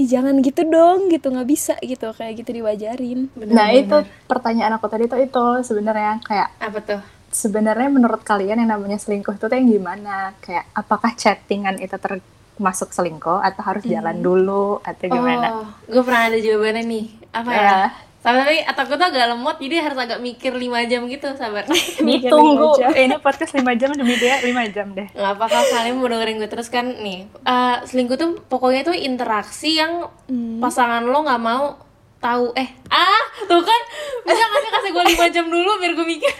Ih, 0.00 0.08
jangan 0.08 0.40
gitu 0.40 0.64
dong 0.64 1.12
gitu 1.12 1.28
nggak 1.28 1.44
bisa 1.44 1.76
gitu 1.84 2.08
kayak 2.16 2.40
gitu 2.40 2.56
diwajarin 2.56 3.28
Bener, 3.36 3.52
nah 3.52 3.68
bener. 3.68 3.84
itu 3.84 3.96
pertanyaan 4.24 4.80
aku 4.80 4.88
tadi 4.88 5.04
tuh 5.04 5.20
itu 5.20 5.44
sebenarnya 5.60 6.24
kayak 6.24 6.48
apa 6.56 6.78
tuh 6.80 7.00
sebenarnya 7.28 7.92
menurut 7.92 8.24
kalian 8.24 8.64
yang 8.64 8.72
namanya 8.72 8.96
selingkuh 8.96 9.36
itu 9.36 9.44
tuh 9.44 9.52
yang 9.52 9.68
gimana 9.68 10.32
kayak 10.40 10.72
apakah 10.72 11.12
chattingan 11.12 11.76
itu 11.78 11.94
termasuk 12.00 12.90
selingkuh 12.90 13.44
atau 13.44 13.60
harus 13.60 13.84
jalan 13.84 14.18
dulu 14.18 14.80
atau 14.80 15.04
gimana 15.04 15.46
Oh, 15.52 15.68
gue 15.84 16.00
pernah 16.00 16.32
ada 16.32 16.38
jawabannya 16.40 16.82
nih. 16.88 17.04
Apa 17.30 17.50
ya? 17.52 17.60
Ah. 17.62 17.90
Sabar 18.20 18.44
tapi 18.44 18.60
atau 18.60 18.84
gue 18.84 18.96
tuh 19.00 19.08
agak 19.08 19.32
lemot 19.32 19.56
jadi 19.56 19.80
harus 19.80 19.96
agak 19.96 20.20
mikir 20.20 20.52
5 20.52 20.90
jam 20.92 21.08
gitu, 21.08 21.24
sabar. 21.40 21.64
ditunggu 22.04 22.68
lima 22.68 22.76
jam. 22.76 22.90
Eh, 22.92 23.02
ini 23.08 23.16
podcast 23.16 23.56
5 23.56 23.64
jam 23.80 23.90
demi 23.96 24.12
dia 24.20 24.36
5 24.44 24.76
jam 24.76 24.92
deh. 24.92 25.08
Nggak 25.16 25.32
apa 25.40 25.44
kalau 25.48 25.66
kalian 25.72 25.94
mau 25.96 26.08
dengerin 26.12 26.36
gue 26.36 26.50
terus 26.52 26.68
kan 26.68 26.84
nih. 27.00 27.24
eh, 27.32 27.76
selingkuh 27.88 28.20
tuh 28.20 28.36
pokoknya 28.44 28.92
tuh 28.92 28.96
interaksi 28.96 29.80
yang 29.80 30.12
pasangan 30.60 31.00
lo 31.08 31.24
nggak 31.24 31.40
mau 31.40 31.80
tahu. 32.20 32.52
Eh 32.60 32.68
ah 32.92 33.24
tuh 33.48 33.64
kan? 33.64 33.80
Bisa 34.28 34.42
nggak 34.44 34.60
sih 34.60 34.70
kasih 34.76 34.90
gue 34.92 35.04
5 35.16 35.34
jam 35.34 35.46
dulu 35.48 35.70
biar 35.80 35.92
gue 35.96 36.04
mikir? 36.04 36.34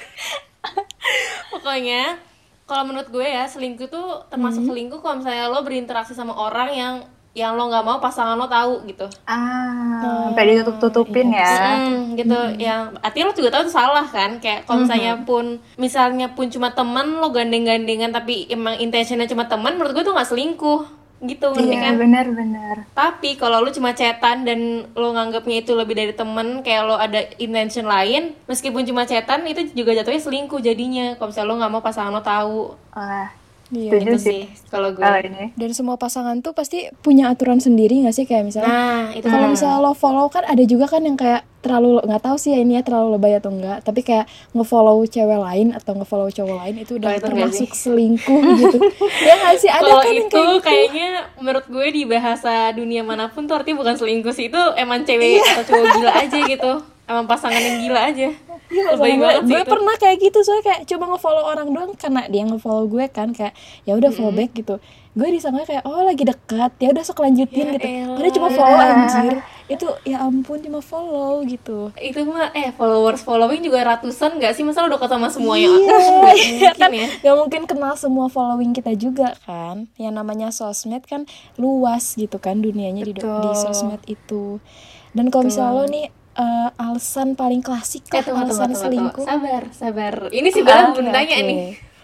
Pokoknya 1.49 2.21
kalau 2.69 2.93
menurut 2.93 3.09
gue 3.09 3.25
ya 3.25 3.49
selingkuh 3.49 3.89
tuh 3.89 4.29
termasuk 4.29 4.69
selingkuh 4.69 5.01
kalau 5.01 5.25
misalnya 5.25 5.49
lo 5.49 5.65
berinteraksi 5.65 6.13
sama 6.13 6.37
orang 6.37 6.71
yang 6.71 6.95
yang 7.31 7.55
lo 7.55 7.71
nggak 7.71 7.87
mau 7.87 7.99
pasangan 8.03 8.35
lo 8.35 8.51
tahu 8.51 8.87
gitu. 8.91 9.07
Ah 9.25 10.03
sampai 10.31 10.57
ditutup-tutupin 10.57 11.31
ya. 11.31 11.79
Hmm, 11.79 12.19
gitu. 12.19 12.41
Yang 12.59 12.99
artinya 13.03 13.25
lo 13.31 13.35
juga 13.35 13.51
tahu 13.55 13.63
itu 13.67 13.75
salah 13.75 14.07
kan? 14.07 14.43
Kayak 14.43 14.67
kalau 14.67 14.83
misalnya 14.83 15.13
pun 15.23 15.45
misalnya 15.79 16.27
pun 16.35 16.47
cuma 16.51 16.75
teman 16.75 17.23
lo 17.23 17.29
gandeng-gandengan 17.31 18.11
tapi 18.11 18.51
emang 18.51 18.79
intentionnya 18.79 19.31
cuma 19.31 19.47
teman 19.47 19.79
menurut 19.79 19.95
gue 19.95 20.05
tuh 20.07 20.15
nggak 20.15 20.31
selingkuh. 20.31 20.83
Gitu 21.21 21.53
ngerti 21.53 21.69
iya 21.69 21.93
kan 21.93 22.01
benar-benar 22.01 22.89
tapi 22.97 23.37
kalau 23.37 23.61
lo 23.61 23.69
cuma 23.69 23.93
chatan 23.93 24.41
dan 24.49 24.89
lo 24.97 25.13
nganggapnya 25.13 25.61
itu 25.61 25.77
lebih 25.77 25.93
dari 25.93 26.17
temen 26.17 26.65
kayak 26.65 26.83
lo 26.89 26.97
ada 26.97 27.21
intention 27.37 27.85
lain 27.85 28.33
meskipun 28.49 28.89
cuma 28.89 29.05
chatan 29.05 29.45
itu 29.45 29.69
juga 29.77 29.93
jatuhnya 30.01 30.17
selingkuh 30.17 30.65
jadinya. 30.65 31.21
Kalau 31.21 31.29
misalnya 31.29 31.49
lo 31.53 31.55
nggak 31.61 31.73
mau 31.77 31.85
pasangan 31.85 32.09
lo 32.09 32.25
tahu. 32.25 32.73
Wah, 32.97 33.29
Iya. 33.71 33.91
setuju 33.95 34.07
itu 34.09 34.19
sih 34.19 34.41
kalau 34.67 34.91
gue. 34.91 35.03
ini. 35.03 35.55
Dan 35.55 35.71
semua 35.71 35.95
pasangan 35.95 36.39
tuh 36.39 36.51
pasti 36.51 36.91
punya 37.01 37.31
aturan 37.31 37.59
sendiri 37.59 38.03
nggak 38.03 38.13
sih? 38.13 38.27
Kayak 38.27 38.51
misalnya 38.51 38.69
nah 38.69 39.05
itu 39.11 39.25
kalau 39.25 39.47
misalnya 39.47 39.79
lo 39.79 39.93
follow 39.95 40.27
kan 40.27 40.43
ada 40.43 40.63
juga 40.63 40.87
kan 40.87 41.03
yang 41.03 41.15
kayak 41.15 41.47
terlalu 41.61 42.01
nggak 42.01 42.19
tahu 42.21 42.35
sih 42.35 42.51
ya 42.51 42.59
ini 42.59 42.75
ya 42.75 42.83
terlalu 42.83 43.15
lebay 43.15 43.37
atau 43.37 43.53
enggak 43.53 43.85
tapi 43.85 44.01
kayak 44.01 44.25
ngefollow 44.51 44.97
cewek 45.05 45.37
lain 45.37 45.71
atau 45.71 45.93
ngefollow 45.93 46.33
cowok 46.33 46.57
lain 46.57 46.75
itu 46.79 46.97
udah 46.97 47.09
Oh, 47.09 47.15
itu 47.15 47.27
termasuk 47.29 47.71
selingkuh 47.71 48.43
gitu. 48.65 48.79
Ya 49.21 49.35
nggak 49.37 49.55
sih? 49.57 49.69
Ada 49.69 49.83
kalau 49.85 50.01
kan 50.01 50.09
itu 50.11 50.25
kayak 50.25 50.51
gitu. 50.51 50.65
kayaknya 50.65 51.09
menurut 51.37 51.67
gue 51.69 51.87
di 51.93 52.03
bahasa 52.05 52.73
dunia 52.73 53.05
mana 53.05 53.29
pun 53.29 53.45
tuh 53.45 53.55
artinya 53.55 53.77
bukan 53.79 53.95
selingkuh 53.95 54.33
sih 54.33 54.49
itu 54.49 54.61
emang 54.75 55.05
cewek 55.05 55.39
atau 55.45 55.63
cowok 55.69 55.87
gila 55.95 56.13
aja 56.17 56.39
gitu. 56.43 56.73
Emang 57.05 57.27
pasangan 57.27 57.59
yang 57.59 57.79
gila 57.83 58.01
aja 58.07 58.29
Iya, 58.71 58.95
gue, 58.95 59.11
gue 59.45 59.61
pernah 59.67 59.95
kayak 59.95 60.17
gitu 60.21 60.39
soalnya 60.41 60.65
kayak 60.65 60.81
coba 60.87 61.05
ngefollow 61.11 61.45
orang 61.45 61.69
doang 61.71 61.91
karena 61.95 62.23
dia 62.27 62.43
ngefollow 62.45 62.87
gue 62.87 63.05
kan 63.07 63.31
kayak 63.31 63.51
ya 63.83 63.93
udah 63.93 64.11
follow 64.11 64.31
back 64.31 64.55
gitu. 64.55 64.79
Gue 65.11 65.27
disangka 65.29 65.67
kayak 65.67 65.83
oh 65.83 66.07
lagi 66.07 66.23
dekat 66.23 66.71
ya 66.79 66.95
udah 66.95 67.03
sok 67.03 67.19
lanjutin 67.21 67.67
Ya 67.67 67.75
gitu. 67.75 67.87
Elah. 67.87 68.15
padahal 68.15 68.31
cuma 68.33 68.49
follow 68.49 68.79
anjir. 68.79 69.35
Itu 69.67 69.87
ya 70.03 70.23
ampun 70.23 70.63
cuma 70.63 70.79
follow 70.79 71.43
gitu. 71.43 71.91
Itu 71.95 72.23
mah 72.25 72.55
eh 72.55 72.71
followers 72.71 73.23
following 73.23 73.59
juga 73.61 73.83
ratusan 73.83 74.39
gak 74.39 74.55
sih? 74.55 74.63
Masa 74.63 74.83
lo 74.83 74.89
udah 74.89 75.03
ketemu 75.03 75.27
semuanya 75.29 75.67
Iya, 75.67 75.99
Nggak 76.23 76.35
iya 76.39 76.71
kan? 76.71 76.91
mungkin 76.91 76.93
ya. 76.95 77.07
Nggak 77.27 77.37
mungkin 77.43 77.63
kenal 77.67 77.95
semua 77.95 78.27
following 78.27 78.71
kita 78.71 78.95
juga 78.95 79.35
kan? 79.43 79.91
Yang 79.99 80.15
namanya 80.15 80.49
sosmed 80.55 81.03
kan 81.03 81.27
luas 81.59 82.15
gitu 82.15 82.39
kan 82.39 82.63
dunianya 82.63 83.03
di, 83.03 83.11
di 83.11 83.51
sosmed 83.59 83.99
itu. 84.07 84.63
Dan 85.11 85.27
kalau 85.29 85.43
misalnya 85.43 85.75
lo 85.75 85.85
nih 85.87 86.07
eh, 86.41 86.69
alasan 86.79 87.29
paling 87.35 87.61
klasik 87.61 88.09
Eh, 88.09 88.17
lah 88.17 88.25
tunggu, 88.25 88.41
tunggu, 88.41 88.49
alasan 88.49 88.71
tunggu, 88.71 88.83
selingkuh 88.83 89.13
tunggu. 89.21 89.29
Sabar, 89.29 89.63
sabar. 89.71 90.15
Ini 90.31 90.49
sih 90.49 90.63
Bella 90.63 90.91
belum 90.91 91.09
tanya 91.11 91.37
oke. 91.37 91.47
nih. 91.47 91.61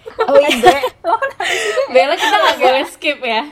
oh 0.06 0.38
iya 0.38 0.49
Bella 1.93 2.14
kita 2.14 2.37
nggak 2.37 2.57
boleh 2.59 2.85
skip 2.87 3.19
ya. 3.21 3.43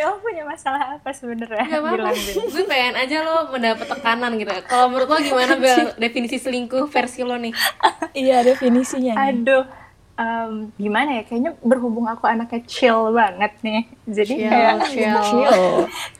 Lo 0.00 0.18
punya 0.18 0.42
masalah 0.42 0.94
apa 0.94 1.10
sebenarnya 1.10 1.58
Gak 1.60 1.80
apa-apa. 1.80 2.10
Gue 2.48 2.64
pengen 2.64 2.94
aja 2.94 3.16
lo 3.20 3.50
mendapat 3.50 3.86
tekanan 3.88 4.36
gitu. 4.36 4.52
Kalau 4.64 4.86
menurut 4.88 5.08
lo 5.08 5.18
gimana 5.18 5.54
Bel 5.56 5.92
definisi 5.96 6.36
selingkuh 6.36 6.86
versi 6.86 7.22
lo 7.22 7.34
nih? 7.34 7.52
iya 8.14 8.42
definisinya 8.42 9.14
nih. 9.14 9.26
Aduh, 9.34 9.64
em, 10.14 10.52
gimana 10.76 11.10
ya? 11.18 11.22
Kayaknya 11.24 11.52
berhubung 11.60 12.06
aku 12.06 12.26
anaknya 12.26 12.62
chill 12.64 13.10
banget 13.10 13.52
nih. 13.60 13.82
Jadi 14.06 14.32
Chill, 14.38 14.50
kayak 14.50 14.74
chill. 14.86 15.62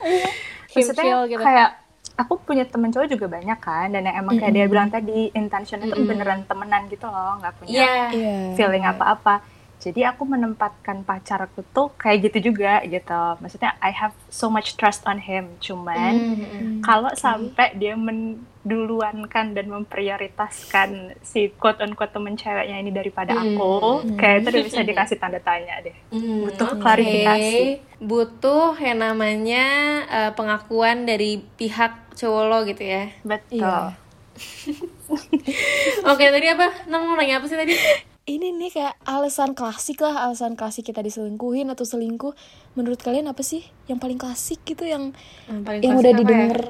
maksudnya 0.73 1.03
chill 1.03 1.21
gitu. 1.29 1.39
kayak 1.39 1.69
aku 2.13 2.37
punya 2.39 2.63
temen 2.65 2.93
cowok 2.93 3.09
juga 3.09 3.25
banyak 3.25 3.57
kan, 3.57 3.89
dan 3.89 4.05
yang 4.05 4.17
emang 4.21 4.37
kayak 4.37 4.53
dia 4.53 4.65
bilang 4.67 4.89
tadi 4.89 5.33
intention 5.33 5.81
itu 5.81 5.97
beneran 6.05 6.45
temenan 6.45 6.85
gitu 6.87 7.09
loh, 7.09 7.41
nggak 7.41 7.53
punya 7.57 7.73
Iya. 7.73 7.95
iya 8.13 8.35
feeling 8.53 8.85
apa-apa. 8.85 9.41
Jadi 9.83 10.01
aku 10.01 10.23
menempatkan 10.23 11.03
pacarku 11.03 11.59
tuh 11.69 11.91
kayak 11.93 12.31
gitu 12.31 12.49
juga 12.49 12.79
gitu. 12.87 13.21
Maksudnya 13.37 13.75
I 13.77 13.91
have 13.91 14.15
so 14.31 14.47
much 14.47 14.79
trust 14.79 15.03
on 15.03 15.19
him. 15.19 15.59
Cuman 15.59 16.13
Hmm. 16.23 16.79
kalau 16.79 17.11
sampai 17.11 17.75
dia 17.75 17.93
menduluankan 17.93 19.51
dan 19.51 19.65
memprioritaskan 19.67 21.19
si 21.19 21.51
quote 21.51 21.83
on 21.83 21.91
quote 21.93 22.11
temen 22.11 22.33
ceweknya 22.33 22.79
ini 22.79 22.89
daripada 22.89 23.35
aku, 23.35 24.07
kayak 24.15 24.35
itu 24.39 24.47
udah 24.49 24.63
bisa 24.63 24.81
dikasih 24.81 25.17
tanda 25.19 25.39
tanya 25.39 25.83
deh. 25.83 25.95
Hmm, 26.09 26.47
Butuh 26.47 26.79
klarifikasi. 26.79 27.65
Butuh 27.99 28.79
yang 28.79 29.03
namanya 29.03 29.65
eh, 30.07 30.31
pengakuan 30.31 31.03
dari 31.03 31.43
pihak 31.53 32.15
cowok 32.15 32.43
lo 32.45 32.59
gitu 32.63 32.83
ya. 32.83 33.11
Betul. 33.21 33.59
Iya. 33.59 33.99
Oke, 36.09 36.25
tadi 36.25 36.47
apa? 36.47 36.67
Nang 36.87 37.05
mau 37.05 37.13
nanya 37.13 37.37
apa 37.37 37.45
sih 37.45 37.57
tadi? 37.57 37.75
Ini 38.23 38.55
nih 38.55 38.71
kayak 38.71 38.95
alasan 39.03 39.51
klasik 39.51 39.99
lah 39.99 40.15
alasan 40.23 40.55
klasik 40.55 40.87
kita 40.87 41.03
diselingkuhin 41.03 41.67
atau 41.67 41.83
selingkuh 41.83 42.31
menurut 42.73 42.95
kalian 42.97 43.27
apa 43.27 43.43
sih 43.43 43.67
yang 43.85 43.99
paling 43.99 44.15
klasik 44.15 44.63
gitu 44.63 44.87
yang 44.87 45.11
Yang 45.45 45.59
paling 45.61 45.81
yang 45.83 45.95
udah 45.99 46.11
ya? 46.11 46.17
didengar 46.17 46.61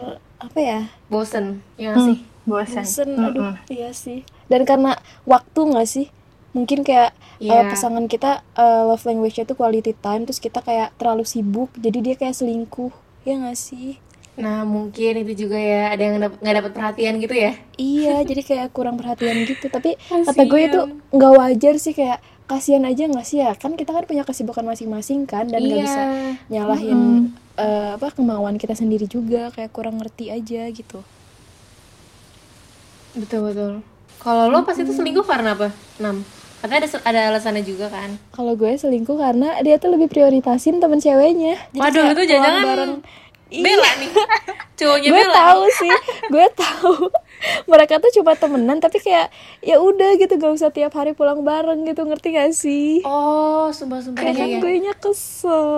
apa 0.42 0.60
ya 0.60 0.80
Bosen, 1.08 1.62
ya 1.78 1.94
nggak 1.94 2.06
sih? 2.10 2.18
Bosan. 2.44 2.82
bosen 2.82 3.10
Mm-mm. 3.14 3.28
aduh 3.30 3.54
iya 3.70 3.94
sih 3.94 4.26
dan 4.50 4.66
karena 4.66 4.98
waktu 5.24 5.60
nggak 5.62 5.88
sih 5.88 6.08
mungkin 6.52 6.82
kayak 6.82 7.14
uh, 7.14 7.22
Iya. 7.44 7.70
pasangan 7.70 8.06
kita 8.08 8.42
uh, 8.54 8.88
love 8.88 9.04
language-nya 9.04 9.44
tuh 9.44 9.54
quality 9.54 9.94
time 9.96 10.24
terus 10.24 10.38
kita 10.38 10.60
kayak 10.60 10.94
terlalu 10.98 11.22
sibuk 11.24 11.70
jadi 11.76 11.98
dia 12.02 12.16
kayak 12.16 12.34
selingkuh 12.34 12.90
ya 13.24 13.38
nggak 13.38 13.56
sih 13.56 14.02
Nah, 14.34 14.66
mungkin 14.66 15.22
itu 15.22 15.46
juga 15.46 15.62
ya, 15.62 15.94
ada 15.94 16.02
yang 16.02 16.18
dap- 16.18 16.42
nggak 16.42 16.56
dapat 16.58 16.72
perhatian 16.74 17.22
gitu 17.22 17.36
ya. 17.38 17.54
iya 17.78 18.26
jadi 18.26 18.42
kayak 18.42 18.68
kurang 18.74 18.98
perhatian 18.98 19.46
gitu 19.46 19.70
tapi 19.70 19.94
kata 20.10 20.44
gue 20.50 20.62
itu 20.66 20.80
nggak 21.14 21.34
wajar 21.38 21.78
sih 21.78 21.94
kayak 21.94 22.18
kasihan 22.50 22.86
aja 22.86 23.06
nggak 23.10 23.26
sih 23.26 23.42
ya 23.42 23.54
kan 23.58 23.74
kita 23.78 23.94
kan 23.94 24.06
punya 24.06 24.26
kesibukan 24.26 24.66
masing-masing 24.66 25.26
kan 25.26 25.50
dan 25.50 25.62
nggak 25.64 25.80
iya. 25.80 25.86
bisa 25.86 26.02
nyalahin 26.54 27.34
uh, 27.58 27.98
apa 27.98 28.14
kemauan 28.14 28.58
kita 28.58 28.74
sendiri 28.74 29.06
juga 29.10 29.50
kayak 29.54 29.70
kurang 29.74 29.98
ngerti 30.02 30.30
aja 30.34 30.70
gitu 30.70 31.02
Betul, 33.14 33.54
betul. 33.54 33.74
Kalau 34.18 34.50
lo 34.50 34.66
pas 34.66 34.74
itu 34.74 34.90
selingkuh 34.90 35.22
karena 35.22 35.54
apa? 35.54 35.70
6. 36.02 36.02
Katanya 36.64 36.80
ada 36.82 36.90
ada 37.06 37.20
alasannya 37.30 37.62
juga 37.62 37.92
kan. 37.92 38.16
kalau 38.32 38.56
gue 38.56 38.72
selingkuh 38.72 39.20
karena 39.20 39.60
dia 39.62 39.76
tuh 39.76 39.92
lebih 39.94 40.08
prioritasin 40.08 40.80
temen 40.80 40.96
ceweknya 40.96 41.60
Jadi 41.76 41.84
Waduh, 41.84 42.06
itu 42.16 42.24
jangan-jangan 42.24 42.64
bareng 42.64 42.94
Bella 43.62 43.92
nih. 44.02 44.12
Cowoknya 44.80 45.10
gue 45.14 45.26
tahu 45.30 45.64
sih 45.70 45.94
gue 46.34 46.48
tahu 46.58 46.94
mereka 47.72 48.02
tuh 48.02 48.10
cuma 48.10 48.34
temenan 48.34 48.82
tapi 48.82 48.98
kayak 48.98 49.30
ya 49.62 49.78
udah 49.78 50.18
gitu 50.18 50.34
gak 50.42 50.50
usah 50.58 50.74
tiap 50.74 50.98
hari 50.98 51.14
pulang 51.14 51.46
bareng 51.46 51.86
gitu 51.86 52.02
ngerti 52.10 52.28
gak 52.34 52.52
sih 52.58 53.06
Oh, 53.06 53.70
sumpah-sumpah 53.70 54.18
kayak 54.18 54.34
iya, 54.34 54.42
kan 54.42 54.50
iya. 54.50 54.60
gue 54.60 54.74
nya 54.82 54.94
kesel 54.98 55.72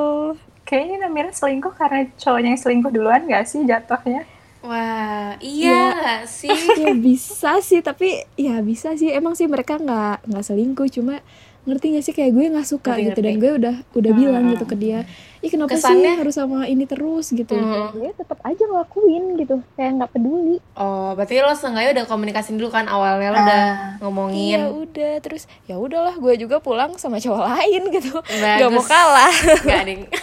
Kayaknya 0.65 1.05
Namira 1.05 1.29
selingkuh 1.29 1.77
karena 1.77 2.10
cowoknya 2.17 2.50
yang 2.55 2.62
selingkuh 2.62 2.91
duluan 2.96 3.22
gak 3.29 3.46
sih 3.46 3.62
jatuhnya? 3.67 4.25
Wah, 4.65 5.38
iya 5.46 5.94
nggak 5.94 6.24
sih? 6.25 6.50
ya 6.82 6.98
bisa 6.98 7.62
sih 7.62 7.86
tapi 7.86 8.25
ya 8.34 8.65
bisa 8.65 8.98
sih 8.98 9.13
emang 9.13 9.38
sih 9.38 9.46
mereka 9.46 9.77
nggak 9.77 10.25
nggak 10.25 10.41
selingkuh 10.41 10.89
cuma 10.89 11.22
ngerti 11.66 11.86
gak 11.92 12.04
sih 12.04 12.14
kayak 12.14 12.32
gue 12.32 12.46
nggak 12.48 12.68
suka 12.68 12.94
Ngerti, 12.94 13.06
gitu 13.08 13.20
dan 13.20 13.32
ngerti. 13.32 13.42
gue 13.42 13.52
udah 13.58 13.76
udah 13.92 14.12
bilang 14.14 14.44
gitu 14.48 14.64
ke 14.64 14.76
dia 14.76 15.00
ih 15.40 15.50
kenapa 15.50 15.74
Kesannya- 15.74 16.14
sih 16.14 16.20
harus 16.20 16.36
sama 16.36 16.58
ini 16.64 16.86
terus 16.86 17.26
gitu 17.28 17.54
Hmm. 17.54 17.90
dia 17.96 18.12
tetap 18.12 18.38
aja 18.40 18.64
ngelakuin 18.64 19.24
gitu 19.36 19.56
kayak 19.74 19.92
nggak 19.96 20.12
peduli 20.12 20.58
Oh, 20.74 21.12
berarti 21.12 21.38
lo 21.38 21.52
seenggaknya 21.52 21.92
udah 21.92 22.06
komunikasi 22.06 22.54
dulu 22.54 22.70
kan 22.70 22.86
awalnya 22.86 23.30
lo 23.30 23.40
udah 23.40 23.66
ngomongin. 24.00 24.38
Iya 24.38 24.62
udah 24.70 25.14
terus 25.20 25.46
ya 25.64 25.76
udahlah 25.76 26.14
gue 26.14 26.34
juga 26.38 26.58
pulang 26.58 26.94
sama 26.96 27.18
cowok 27.18 27.42
lain 27.52 27.82
gitu 27.96 28.14
Bagus. 28.16 28.58
nggak 28.58 28.72
mau 28.72 28.86
kalah 28.86 29.34
Gak 29.60 29.84
ding. 29.84 30.04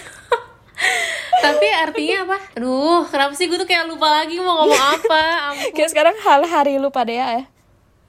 Tapi 1.41 1.67
artinya 1.69 2.17
apa? 2.25 2.37
Aduh, 2.55 3.03
kenapa 3.05 3.35
sih 3.35 3.47
gue 3.47 3.55
tuh 3.57 3.65
kayak 3.65 3.87
lupa 3.89 4.07
lagi 4.13 4.39
mau 4.39 4.55
ngomong 4.57 4.79
apa? 4.79 5.23
Ampun. 5.51 5.71
kayak 5.75 5.91
sekarang 5.91 6.15
hal 6.17 6.43
hari 6.45 6.77
lu 6.77 6.87
pada 6.89 7.11
ya 7.11 7.27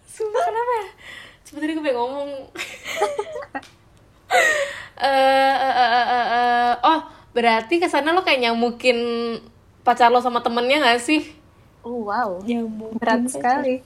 Sumpah 0.08 0.42
kenapa 0.44 0.74
ya? 0.75 0.86
Sebenernya 1.53 1.77
gue 1.77 1.86
pengen 1.86 2.00
ngomong 2.00 2.29
Eh, 4.95 5.05
eh, 5.05 5.75
eh, 5.75 5.91
eh, 5.93 6.07
eh, 6.10 6.25
eh. 6.33 6.74
Oh, 6.81 7.00
berarti 7.31 7.77
ke 7.77 7.86
sana 7.86 8.10
lo 8.10 8.22
kayak 8.22 8.41
nyamukin 8.41 8.98
pacar 9.81 10.10
lo 10.10 10.17
sama 10.17 10.39
temennya 10.39 10.81
gak 10.81 10.98
sih? 11.00 11.22
Oh 11.81 12.07
wow, 12.07 12.41
ya 12.41 12.63
mungkin 12.63 12.98
berat 12.98 13.27
sekali. 13.27 13.83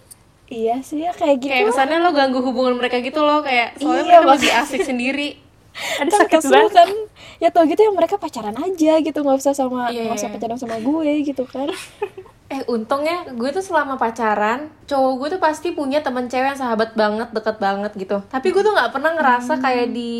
iya 0.48 0.80
sih 0.80 1.02
ya 1.02 1.12
kayak 1.12 1.42
gitu 1.42 1.52
Kayak 1.52 1.68
kesannya 1.68 2.00
lo 2.00 2.14
ganggu 2.14 2.40
hubungan 2.40 2.72
mereka 2.74 3.02
gitu 3.02 3.20
loh 3.20 3.44
Kayak 3.44 3.76
soalnya 3.76 4.00
Iya, 4.00 4.18
mereka 4.18 4.32
masih 4.32 4.52
asik 4.54 4.82
sendiri 4.82 5.44
kan 5.76 6.08
sakit 6.08 6.40
banget. 6.42 6.72
kan 6.74 6.90
ya 7.38 7.50
tau 7.52 7.62
gitu 7.64 7.78
ya 7.78 7.92
mereka 7.92 8.16
pacaran 8.16 8.56
aja 8.56 8.94
gitu 8.98 9.14
nggak 9.14 9.38
usah 9.38 9.52
sama 9.52 9.92
Iya, 9.92 10.08
nggak 10.08 10.16
usah 10.16 10.26
iya. 10.26 10.34
pacaran 10.34 10.56
sama 10.56 10.80
gue 10.80 11.12
gitu 11.22 11.44
kan 11.44 11.68
Eh 12.48 12.64
untungnya 12.66 13.28
gue 13.28 13.50
tuh 13.50 13.60
selama 13.60 13.96
pacaran 13.96 14.72
cowok 14.84 15.14
gue 15.14 15.28
tuh 15.36 15.42
pasti 15.42 15.68
punya 15.72 16.00
temen 16.00 16.26
cewek 16.26 16.48
yang 16.48 16.56
sahabat 16.58 16.96
banget 16.96 17.28
deket 17.30 17.58
banget 17.58 17.92
gitu. 17.94 18.24
Tapi 18.26 18.48
gue 18.50 18.62
tuh 18.62 18.72
nggak 18.72 18.90
pernah 18.90 19.12
ngerasa 19.14 19.60
kayak 19.60 19.92
di 19.92 20.14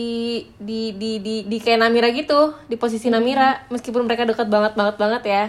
di 0.58 0.92
di 0.92 1.12
di 1.18 1.36
di 1.44 1.58
kayak 1.58 1.80
Namira 1.80 2.12
gitu 2.12 2.52
di 2.66 2.76
posisi 2.76 3.08
Namira. 3.08 3.64
Meskipun 3.68 4.04
mereka 4.04 4.24
deket 4.24 4.48
banget 4.48 4.76
banget 4.76 4.96
banget 4.98 5.24
ya. 5.24 5.46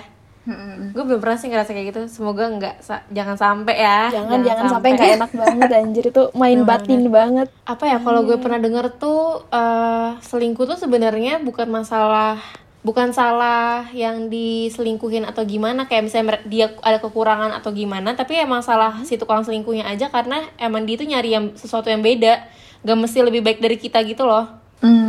Gue 0.89 1.03
belum 1.03 1.19
pernah 1.19 1.37
sih 1.37 1.51
ngerasa 1.51 1.71
kayak 1.71 1.87
gitu. 1.89 2.03
Semoga 2.09 2.49
nggak 2.49 2.77
sa- 2.79 3.05
jangan 3.11 3.35
sampai 3.35 3.75
ya. 3.75 4.09
Jangan 4.09 4.39
jangan 4.41 4.65
sampai 4.71 4.89
nggak 4.95 5.11
enak 5.19 5.31
banget 5.35 5.69
anjir. 5.75 6.05
Itu 6.07 6.23
main 6.33 6.63
batin 6.65 7.03
banget. 7.11 7.49
Apa 7.65 7.85
ya 7.85 7.99
kalau 7.99 8.23
gue 8.25 8.39
pernah 8.39 8.57
denger 8.57 8.87
tuh 8.97 9.21
eh, 9.51 10.11
selingkuh 10.23 10.65
tuh 10.65 10.79
sebenarnya 10.79 11.43
bukan 11.43 11.69
masalah 11.69 12.39
bukan 12.87 13.11
salah 13.11 13.91
yang 13.91 14.31
diselingkuhin 14.31 15.27
atau 15.27 15.43
gimana 15.43 15.91
kayak 15.91 16.09
misalnya 16.09 16.39
dia 16.47 16.71
ada 16.81 17.03
kekurangan 17.03 17.51
atau 17.59 17.75
gimana 17.75 18.15
tapi 18.15 18.39
emang 18.39 18.63
salah 18.63 19.03
si 19.03 19.19
tukang 19.19 19.43
selingkuhnya 19.43 19.85
aja 19.85 20.09
karena 20.09 20.47
emang 20.57 20.87
dia 20.87 20.95
tuh 20.95 21.11
nyari 21.11 21.35
yang 21.35 21.45
sesuatu 21.59 21.91
yang 21.91 22.01
beda 22.01 22.47
gak 22.87 22.99
mesti 22.99 23.19
lebih 23.27 23.43
baik 23.43 23.59
dari 23.59 23.77
kita 23.77 23.99
gitu 24.07 24.23
loh. 24.23 24.47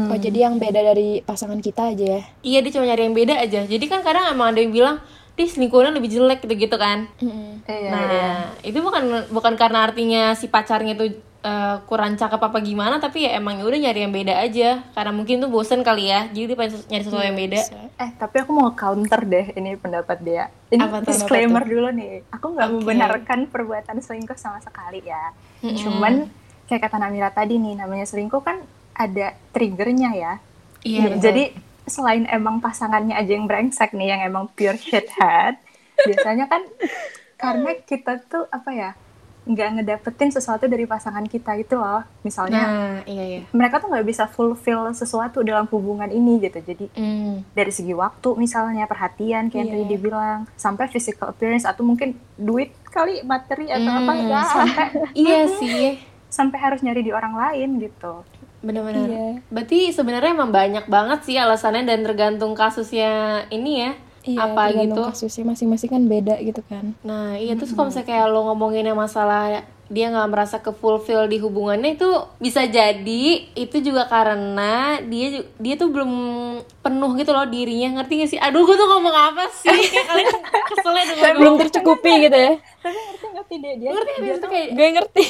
Oh 0.10 0.18
jadi 0.18 0.50
yang 0.50 0.58
beda 0.58 0.82
dari 0.82 1.22
pasangan 1.22 1.62
kita 1.62 1.94
aja 1.94 2.06
ya? 2.18 2.22
Iya 2.42 2.60
dia 2.66 2.72
cuma 2.74 2.90
nyari 2.90 3.06
yang 3.06 3.14
beda 3.14 3.36
aja. 3.38 3.62
Jadi 3.70 3.86
kan 3.86 4.02
kadang 4.02 4.26
emang 4.34 4.58
ada 4.58 4.60
yang 4.66 4.74
bilang 4.74 4.98
dia 5.38 5.46
selingkuhannya 5.46 5.94
lebih 5.94 6.10
jelek 6.10 6.44
gitu 6.50 6.68
gitu 6.68 6.76
kan. 6.82 7.06
Mm-mm. 7.22 7.62
Iya, 7.70 7.90
nah 7.94 8.04
iya. 8.10 8.32
itu 8.66 8.82
bukan 8.82 9.30
bukan 9.30 9.54
karena 9.54 9.86
artinya 9.86 10.34
si 10.34 10.50
pacarnya 10.50 10.98
itu 10.98 11.22
eh, 11.40 11.78
kurang 11.88 12.16
cakep 12.16 12.36
apa 12.38 12.60
gimana 12.60 13.00
tapi 13.00 13.24
ya 13.24 13.40
emang 13.40 13.60
ya 13.60 13.66
udah 13.66 13.80
nyari 13.80 14.00
yang 14.04 14.12
beda 14.12 14.34
aja 14.40 14.84
karena 14.92 15.12
mungkin 15.12 15.40
tuh 15.40 15.48
bosen 15.48 15.82
kali 15.82 16.12
ya 16.12 16.28
jadi 16.30 16.52
dia 16.52 16.58
pengen 16.60 16.72
sesu- 16.76 16.88
nyari 16.88 17.04
sesuatu 17.04 17.24
yang 17.24 17.40
beda 17.40 17.60
Bisa. 17.64 17.80
Eh 17.96 18.10
tapi 18.16 18.36
aku 18.40 18.52
mau 18.52 18.70
counter 18.72 19.22
deh 19.24 19.46
ini 19.56 19.76
pendapat 19.76 20.18
dia. 20.20 20.44
Ini 20.70 20.80
Apa 20.80 21.04
tuh? 21.04 21.12
disclaimer 21.12 21.64
dulu 21.64 21.90
nih. 21.92 22.24
Aku 22.32 22.56
nggak 22.56 22.68
Oke. 22.68 22.76
membenarkan 22.80 23.40
perbuatan 23.48 24.00
selingkuh 24.00 24.40
sama 24.40 24.60
sekali 24.60 25.04
ya. 25.04 25.36
Cuman 25.60 26.32
kayak 26.66 26.88
kata 26.88 26.96
Namira 26.96 27.28
tadi 27.28 27.60
nih, 27.60 27.76
namanya 27.76 28.08
selingkuh 28.08 28.40
kan 28.40 28.64
ada 28.96 29.36
triggernya 29.52 30.12
ya. 30.16 30.34
iya 30.82 31.12
betul. 31.12 31.24
Jadi 31.24 31.44
selain 31.84 32.24
emang 32.30 32.62
pasangannya 32.62 33.18
aja 33.18 33.32
yang 33.34 33.50
brengsek 33.50 33.92
nih, 33.92 34.14
yang 34.14 34.22
emang 34.24 34.48
pure 34.54 34.78
shithead, 34.78 35.58
biasanya 36.06 36.46
kan 36.48 36.62
karena 37.36 37.72
kita 37.84 38.20
tuh 38.24 38.46
apa 38.48 38.70
ya 38.72 38.90
nggak 39.50 39.70
ngedapetin 39.76 40.30
sesuatu 40.30 40.64
dari 40.64 40.86
pasangan 40.86 41.26
kita 41.26 41.58
gitu 41.58 41.76
loh. 41.76 42.06
Misalnya 42.22 42.62
nah 42.62 42.98
iya 43.04 43.24
iya 43.26 43.42
mereka 43.50 43.78
tuh 43.78 43.90
nggak 43.90 44.06
bisa 44.06 44.24
fulfill 44.26 44.94
sesuatu 44.94 45.42
dalam 45.42 45.66
hubungan 45.68 46.08
ini 46.08 46.38
gitu. 46.40 46.62
Jadi 46.62 46.86
Hmm, 46.94 47.42
dari 47.52 47.70
segi 47.70 47.92
waktu 47.92 48.30
misalnya 48.36 48.86
perhatian 48.86 49.50
kayak 49.50 49.58
yang 49.58 49.70
tadi 49.70 49.82
Iya. 49.82 49.92
dibilang 49.92 50.40
sampai 50.56 50.86
physical 50.86 51.30
appearance 51.30 51.66
atau 51.66 51.82
mungkin 51.82 52.14
duit 52.36 52.70
kali 52.86 53.22
materi 53.24 53.68
atau 53.68 53.86
Hmm, 53.86 54.00
apa 54.00 54.12
ya 54.16 54.42
sampai 54.46 54.86
iya 55.20 55.42
sih 55.50 55.98
sampai 56.28 56.58
harus 56.58 56.80
nyari 56.80 57.02
di 57.02 57.10
orang 57.10 57.34
lain 57.34 57.80
gitu 57.80 58.22
benar-benar 58.60 59.08
Iya. 59.08 59.28
berarti 59.48 59.90
sebenarnya 59.90 60.32
emang 60.32 60.52
banyak 60.52 60.86
banget 60.86 61.20
sih 61.24 61.36
alasannya 61.36 61.84
dan 61.84 62.04
tergantung 62.04 62.54
kasusnya 62.54 63.10
ini 63.48 63.82
ya 63.82 63.92
Iya, 64.32 64.46
apa 64.46 64.62
gitu 64.72 65.02
kasusnya 65.02 65.44
masing-masing 65.48 65.90
kan 65.90 66.04
beda 66.06 66.36
gitu 66.40 66.62
kan 66.64 66.94
Nah 67.02 67.34
iya 67.34 67.54
terus 67.54 67.72
kalau 67.72 67.88
misalnya 67.88 68.08
kayak 68.08 68.26
lo 68.28 68.46
ngomongin 68.46 68.84
yang 68.84 68.96
masalah 68.96 69.62
dia 69.90 70.06
nggak 70.08 70.30
merasa 70.30 70.62
ke 70.62 70.70
fulfill 70.70 71.26
di 71.26 71.38
hubungannya 71.38 71.98
itu 71.98 72.06
bisa 72.38 72.62
jadi 72.64 73.24
itu 73.50 73.78
juga 73.82 74.06
karena 74.06 75.02
dia 75.02 75.42
dia 75.58 75.76
tuh 75.76 75.90
belum 75.90 76.12
penuh 76.80 77.12
gitu 77.16 77.32
loh 77.32 77.42
dirinya 77.44 77.98
ngerti 77.98 78.14
gak 78.20 78.30
sih? 78.30 78.38
Aduh 78.38 78.64
gue 78.64 78.76
tuh 78.76 78.86
ngomong 78.86 79.10
apa 79.10 79.50
sih? 79.50 79.66
Kayak 79.90 80.06
kalian 80.06 80.36
keselnya 80.68 81.04
denger 81.10 81.34
belum 81.36 81.54
tercukupi 81.58 82.12
gitu 82.22 82.38
ya 82.38 82.54
tapi 82.80 82.98
ngerti 83.02 83.26
ngerti 83.34 83.56
dia 83.58 83.74
dia 83.76 83.90
Ngerti 83.90 84.12
sih? 84.14 84.30
Itu 84.32 84.48
kayak 84.48 84.68
gue 84.70 84.88
ngerti 84.94 85.26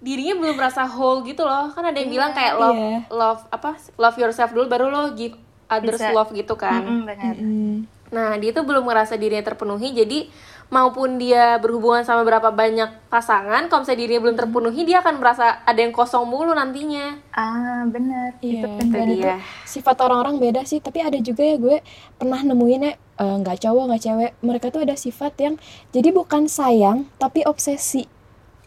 dirinya 0.00 0.34
belum 0.36 0.54
merasa 0.54 0.82
whole 0.84 1.22
gitu 1.22 1.40
loh 1.40 1.70
kan 1.70 1.86
ada 1.86 1.96
yang 1.96 2.10
bilang 2.10 2.34
kayak 2.34 2.58
love 2.58 2.74
Iya. 2.74 2.98
love 3.08 3.40
apa 3.48 3.70
love 3.94 4.16
yourself 4.18 4.50
dulu 4.50 4.66
baru 4.66 4.90
lo 4.90 5.14
give 5.14 5.38
others 5.64 5.96
Bisa. 5.96 6.10
love 6.10 6.28
gitu 6.30 6.58
kan. 6.58 6.82
Benar 6.82 7.34
Hmm. 7.38 7.86
Nah, 8.14 8.38
dia 8.38 8.54
tuh 8.54 8.62
belum 8.62 8.86
ngerasa 8.86 9.18
dirinya 9.18 9.42
terpenuhi, 9.42 9.90
jadi 9.90 10.30
maupun 10.66 11.18
dia 11.18 11.58
berhubungan 11.58 12.02
sama 12.02 12.22
berapa 12.22 12.48
banyak 12.48 13.10
pasangan, 13.10 13.66
kalau 13.66 13.82
misalnya 13.82 14.00
dirinya 14.00 14.22
belum 14.22 14.36
terpenuhi, 14.38 14.80
dia 14.82 15.02
akan 15.02 15.14
merasa 15.20 15.60
ada 15.62 15.76
yang 15.76 15.90
kosong 15.90 16.24
mulu 16.24 16.54
nantinya. 16.54 17.20
ah 17.32 17.82
benar 17.84 18.38
Iya, 18.40 18.64
itu 18.64 18.68
dan 18.88 19.06
itu 19.10 19.20
dia. 19.20 19.36
sifat 19.66 19.96
orang-orang 20.00 20.40
beda 20.40 20.62
sih. 20.64 20.78
Tapi 20.78 21.02
ada 21.02 21.18
juga 21.18 21.42
ya 21.42 21.56
gue 21.58 21.76
pernah 22.14 22.40
nemuinnya 22.40 22.92
eh, 22.96 23.36
nggak 23.42 23.58
cowok 23.60 23.82
nggak 23.90 24.02
cewek. 24.02 24.30
Mereka 24.40 24.66
tuh 24.70 24.80
ada 24.82 24.94
sifat 24.96 25.32
yang 25.36 25.54
jadi 25.90 26.08
bukan 26.10 26.46
sayang 26.48 27.10
tapi 27.18 27.44
obsesi. 27.44 28.06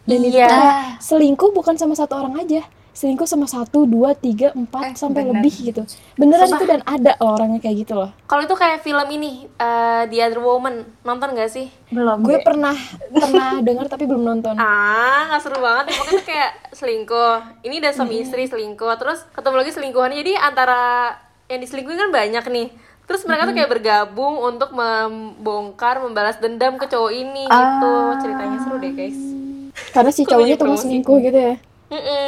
Dan 0.04 0.24
itu 0.24 0.38
Iya. 0.38 0.48
kayak 0.48 0.74
selingkuh 1.02 1.50
bukan 1.52 1.76
sama 1.76 1.92
satu 1.92 2.16
orang 2.16 2.40
aja. 2.40 2.64
Selingkuh 2.98 3.30
sama 3.30 3.46
satu, 3.46 3.86
dua, 3.86 4.10
tiga, 4.10 4.50
empat 4.50 4.90
Eh, 4.90 4.98
sampai 4.98 5.22
bener. 5.22 5.38
lebih 5.38 5.70
gitu. 5.70 5.86
Beneran 6.18 6.50
itu 6.50 6.66
dan 6.66 6.82
ada 6.82 7.14
loh 7.14 7.38
orangnya 7.38 7.62
kayak 7.62 7.86
gitu 7.86 7.94
loh. 7.94 8.10
Kalau 8.26 8.42
itu 8.42 8.50
kayak 8.52 8.82
film 8.82 9.06
ini, 9.08 9.46
eh, 9.46 10.02
The 10.10 10.18
Other 10.18 10.42
Woman, 10.42 10.82
nonton 11.06 11.38
gak 11.38 11.46
sih? 11.46 11.70
belum 11.88 12.26
Gue 12.26 12.42
pernah 12.42 12.74
pernah 13.08 13.54
dengar 13.62 13.86
tapi 13.86 14.02
belum 14.02 14.26
nonton. 14.26 14.58
Ah, 14.58 15.30
nggak 15.30 15.40
seru 15.40 15.62
banget. 15.62 15.94
Pokoknya 15.94 16.12
tuh 16.12 16.26
kayak 16.26 16.50
selingkuh. 16.74 17.34
Ini 17.62 17.76
dan 17.78 17.92
suami 17.94 18.18
istri 18.18 18.44
selingkuh. 18.44 18.90
Terus 18.98 19.22
ketemu 19.30 19.54
lagi 19.56 19.70
selingkuhannya. 19.70 20.18
Jadi 20.18 20.32
antara 20.34 21.14
yang 21.46 21.62
diselingkuhin 21.62 21.96
kan 21.96 22.10
banyak 22.10 22.44
nih. 22.50 22.68
Terus 23.06 23.22
mereka 23.24 23.46
tuh 23.46 23.54
kayak 23.54 23.70
bergabung 23.70 24.36
untuk 24.36 24.74
membongkar, 24.74 26.02
membalas 26.02 26.36
dendam 26.36 26.76
ke 26.76 26.84
cowok 26.84 27.08
ini 27.08 27.46
gitu. 27.46 27.94
Ceritanya 28.20 28.58
seru 28.58 28.76
deh 28.76 28.92
guys. 28.92 29.18
Karena 29.94 30.10
si 30.10 30.26
cowoknya 30.26 30.58
tuh 30.58 30.74
selingkuh 30.74 31.18
gitu 31.22 31.38
ya. 31.38 31.54
Mm-mm. 31.88 32.27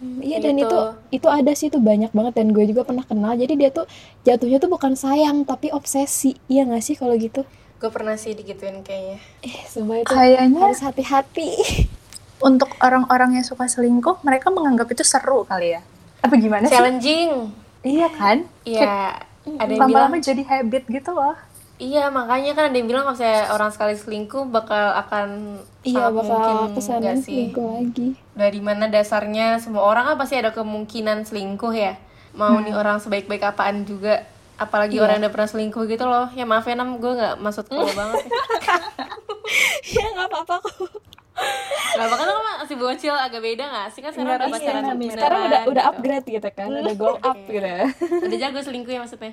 Hmm, 0.00 0.18
Iya 0.18 0.40
dan 0.40 0.56
Gitu. 0.56 0.64
itu 0.64 0.78
itu 1.12 1.28
ada 1.28 1.52
sih 1.52 1.68
itu 1.68 1.76
banyak 1.76 2.08
banget 2.10 2.32
dan 2.40 2.50
gue 2.50 2.64
juga 2.64 2.82
pernah 2.82 3.04
kenal. 3.04 3.36
Jadi 3.36 3.52
dia 3.54 3.68
tuh 3.68 3.84
jatuhnya 4.24 4.56
tuh 4.56 4.72
bukan 4.72 4.96
sayang 4.96 5.44
tapi 5.44 5.68
obsesi. 5.70 6.40
Iya 6.48 6.64
nggak 6.64 6.80
sih 6.80 6.96
kalau 6.96 7.12
gitu? 7.14 7.44
gue 7.80 7.88
pernah 7.88 8.12
sih 8.12 8.36
digituin 8.36 8.84
kayaknya 8.84 9.16
Eh, 9.40 9.64
sumpah 9.64 10.04
itu 10.04 10.12
Kayaknya 10.12 10.60
harus 10.60 10.80
hati-hati. 10.80 11.48
untuk 12.48 12.68
orang-orang 12.80 13.40
yang 13.40 13.44
suka 13.44 13.64
selingkuh, 13.64 14.20
mereka 14.20 14.48
menganggap 14.48 14.88
itu 14.88 15.00
seru 15.00 15.44
kali 15.44 15.76
ya. 15.76 15.80
Apa 16.20 16.36
gimana 16.36 16.68
sih? 16.68 16.76
challenging 16.76 17.52
Iya 17.80 18.08
kan? 18.12 18.44
Iya, 18.64 19.24
ada 19.56 19.72
yang 19.72 19.88
bilang 19.88 20.12
Lama-lama 20.12 20.20
jadi 20.20 20.44
habit 20.44 20.84
gitu 20.88 21.16
loh. 21.16 21.32
Iya 21.80 22.04
makanya 22.08 22.52
kan 22.52 22.64
ada 22.66 22.76
yang 22.76 22.86
bilang 22.86 23.02
kalau 23.02 23.16
misalnya 23.16 23.50
orang 23.50 23.70
sekali 23.70 23.94
selingkuh 23.94 24.44
bakal 24.46 24.76
akan 24.94 25.28
Iya 25.80 26.12
bakal 26.12 26.28
mungkin 26.28 26.76
ke 26.76 26.80
sana 26.80 27.00
nggak 27.00 27.16
sih 27.18 27.48
selingkuh 27.48 27.68
lagi. 27.74 28.08
dari 28.32 28.60
mana 28.60 28.84
dasarnya 28.86 29.56
semua 29.56 29.82
orang 29.82 30.04
kan 30.06 30.16
pasti 30.16 30.36
ada 30.36 30.50
kemungkinan 30.50 31.24
selingkuh 31.24 31.72
ya 31.72 31.96
mau 32.32 32.54
nih 32.56 32.70
orang 32.72 32.98
sebaik-baik 32.98 33.42
apaan 33.42 33.82
juga 33.82 34.22
apalagi 34.54 34.94
Iya. 34.94 35.02
orang 35.02 35.14
yang 35.14 35.24
udah 35.24 35.32
pernah 35.32 35.48
selingkuh 35.48 35.84
gitu 35.86 36.04
loh 36.04 36.28
ya 36.30 36.44
maaf 36.44 36.62
ya 36.62 36.74
nam 36.74 36.94
gue 36.94 37.10
nggak 37.10 37.34
maksud 37.38 37.64
lo 37.66 37.88
banget 37.96 38.22
ya. 38.22 38.40
Ya 39.90 40.06
nggak 40.10 40.28
apa-apa 40.28 40.54
kok. 40.60 40.76
Gak 41.90 42.04
apa 42.04 42.14
kan 42.14 42.26
lo 42.28 42.36
masih 42.60 42.76
bocil 42.76 43.16
agak 43.16 43.40
beda 43.40 43.64
gak 43.64 43.88
sih 43.90 43.98
kan 43.98 44.12
sekarang 44.12 44.36
udah 44.36 44.44
Iya, 44.44 44.54
pacaran 44.54 44.82
tapi 44.84 44.98
beneran 45.00 45.16
sekarang 45.16 45.40
udah 45.40 45.60
udah 45.64 45.82
gitu. 45.82 45.90
upgrade 45.90 46.26
gitu 46.28 46.48
kan, 46.52 46.68
udah 46.70 46.94
go 46.94 47.10
up 47.24 47.38
gitu. 47.40 47.64
ya. 47.64 47.88
udah 48.20 48.38
jago 48.38 48.58
selingkuh 48.60 48.92
ya 48.92 49.00
maksudnya 49.00 49.32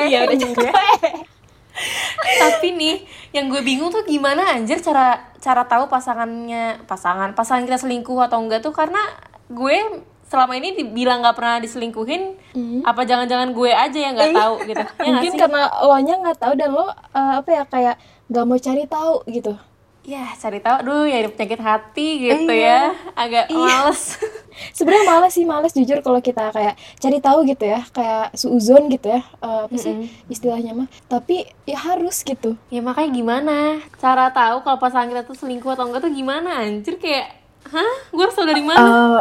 Iya 0.00 0.18
udah 0.24 0.36
juga. 0.38 0.70
tapi 2.36 2.76
nih 2.76 2.96
yang 3.32 3.48
gue 3.48 3.64
bingung 3.64 3.88
tuh 3.88 4.04
gimana 4.04 4.52
anjir 4.52 4.78
cara 4.84 5.32
cara 5.40 5.64
tahu 5.64 5.88
pasangannya 5.88 6.84
pasangan 6.84 7.32
pasangan 7.32 7.64
kita 7.64 7.80
selingkuh 7.80 8.18
atau 8.28 8.42
enggak 8.44 8.60
tuh? 8.60 8.74
Karena 8.76 9.00
gue 9.48 10.04
selama 10.28 10.60
ini 10.60 10.76
dibilang 10.76 11.24
nggak 11.24 11.36
pernah 11.40 11.56
diselingkuhin 11.56 12.36
apa 12.84 13.00
jangan-jangan 13.08 13.56
gue 13.56 13.70
aja 13.72 13.98
yang 13.98 14.12
nggak 14.12 14.36
tahu 14.36 14.54
gitu? 14.68 14.84
Ya 14.84 15.04
Mungkin 15.08 15.32
karena 15.40 15.62
lo 15.72 15.96
nya 16.04 16.14
nggak 16.20 16.38
tahu 16.38 16.52
dan 16.52 16.70
lo 16.76 16.84
uh, 16.84 16.92
apa 17.12 17.48
ya 17.48 17.62
kayak 17.64 17.94
nggak 18.28 18.44
mau 18.44 18.58
cari 18.60 18.84
tahu 18.84 19.14
gitu. 19.32 19.52
Ya 20.08 20.24
cari 20.40 20.64
tahu 20.64 20.88
dulu 20.88 21.04
ya 21.04 21.28
penyakit 21.28 21.60
hati 21.60 22.08
gitu 22.24 22.48
ya. 22.48 22.96
Agak 23.12 23.52
males. 23.52 24.16
Sebenarnya 24.76 25.04
males 25.04 25.32
sih 25.36 25.44
males 25.44 25.76
jujur 25.76 26.00
kalau 26.00 26.24
kita 26.24 26.48
kayak 26.48 26.80
cari 26.96 27.20
tahu 27.20 27.44
gitu 27.44 27.68
ya, 27.68 27.84
kayak 27.92 28.32
suuzon 28.32 28.88
gitu 28.88 29.12
ya, 29.12 29.20
uh, 29.44 29.68
apa 29.68 29.76
sih 29.76 30.08
istilahnya 30.32 30.72
mah. 30.72 30.88
Tapi 31.06 31.44
ya 31.68 31.76
harus 31.76 32.24
gitu. 32.24 32.56
ya 32.72 32.80
makanya 32.80 33.10
gimana? 33.12 33.56
Cara 34.00 34.32
tahu 34.32 34.64
kalau 34.64 34.80
pasangan 34.80 35.12
kita 35.12 35.22
tuh 35.28 35.36
selingkuh 35.36 35.76
atau 35.76 35.84
enggak 35.92 36.08
tuh 36.08 36.12
gimana? 36.16 36.64
Anjir 36.64 36.96
kayak 36.96 37.47
hah 37.68 37.94
gue 38.08 38.20
harus 38.20 38.34
tahu 38.34 38.46
dari 38.46 38.60
mana 38.60 38.78
Eh, 38.78 39.20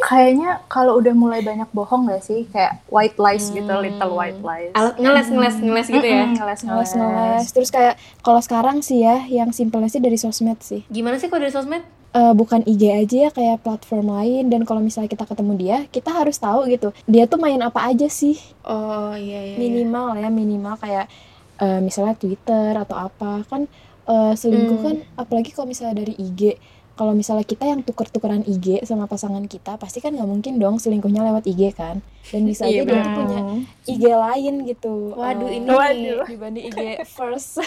kayaknya 0.00 0.62
kalau 0.66 0.96
udah 0.96 1.12
mulai 1.12 1.40
banyak 1.40 1.68
bohong 1.70 2.06
gak 2.06 2.22
sih? 2.22 2.46
Kayak 2.46 2.82
white 2.86 3.16
lies 3.16 3.48
gitu, 3.48 3.68
little 3.68 4.12
white 4.12 4.38
lies. 4.38 4.72
Alat 4.72 4.96
ngeles 4.96 5.28
ngeles 5.28 5.56
ngeles 5.58 5.88
gitu 5.88 6.02
ya 6.04 6.22
Mm-mm, 6.24 6.36
ngeles, 6.36 6.60
Ngeles 6.60 6.90
ngeles. 6.90 6.90
ngeles. 6.94 7.44
Terus 7.50 7.70
kayak 7.70 7.94
kalau 8.20 8.38
sekarang 8.38 8.78
sih 8.80 9.00
ya, 9.00 9.26
yang 9.26 9.50
simpelnya 9.50 9.88
sih 9.88 9.98
dari 9.98 10.16
sosmed 10.16 10.58
sih. 10.60 10.82
gimana 10.88 11.16
sih 11.16 11.26
kalau 11.26 11.42
dari 11.42 11.52
sosmed 11.52 11.82
Eh, 12.12 12.34
bukan 12.34 12.60
IG 12.62 12.82
aja 12.92 13.16
ya 13.18 13.30
kayak 13.30 13.64
platform 13.64 14.12
lain 14.12 14.44
dan 14.46 14.62
kalau 14.62 14.78
misalnya 14.78 15.08
kita 15.08 15.24
ketemu 15.24 15.52
dia 15.56 15.78
kita 15.88 16.12
harus 16.12 16.36
tahu 16.36 16.68
gitu 16.68 16.92
dia 17.06 17.24
tuh 17.24 17.40
main 17.40 17.56
apa 17.58 17.88
aja 17.88 18.04
sih 18.04 18.36
oh 18.62 19.16
iya 19.16 19.40
iya, 19.42 19.52
iya. 19.52 19.56
minimal 19.56 20.12
ya 20.12 20.28
minimal 20.28 20.76
kayak 20.76 21.08
eh, 21.56 21.80
misalnya 21.80 22.12
Twitter 22.12 22.76
atau 22.76 23.00
apa 23.00 23.40
kan 23.46 23.64
eh, 24.04 24.32
selingkuh 24.34 24.76
Hmm. 24.76 24.84
kan 24.84 24.96
apalagi 25.16 25.50
kalau 25.50 25.64
misalnya 25.66 25.96
dari 25.96 26.12
IG 26.12 26.60
kalau 26.92 27.12
misalnya 27.12 27.42
kita 27.42 27.64
yang 27.64 27.80
tuker-tukeran 27.80 28.44
IG 28.44 28.84
sama 28.84 29.08
pasangan 29.08 29.44
kita 29.48 29.80
pasti 29.80 29.98
kan 29.98 30.12
nggak 30.12 30.28
mungkin 30.28 30.60
dong 30.60 30.76
selingkuhnya 30.76 31.24
lewat 31.24 31.48
IG 31.48 31.72
kan? 31.72 32.04
Dan 32.28 32.44
bisa 32.44 32.64
aja 32.68 32.72
Iya, 32.72 32.84
dia 32.84 33.00
tuh 33.00 33.12
punya 33.14 33.40
IG 33.88 34.04
lain 34.04 34.54
gitu. 34.68 34.94
Waduh, 35.16 35.48
Eh, 35.48 35.56
ini 35.58 35.68
Waduh. 35.68 36.24
dibanding 36.28 36.64
IG 36.68 36.80
first. 37.08 37.58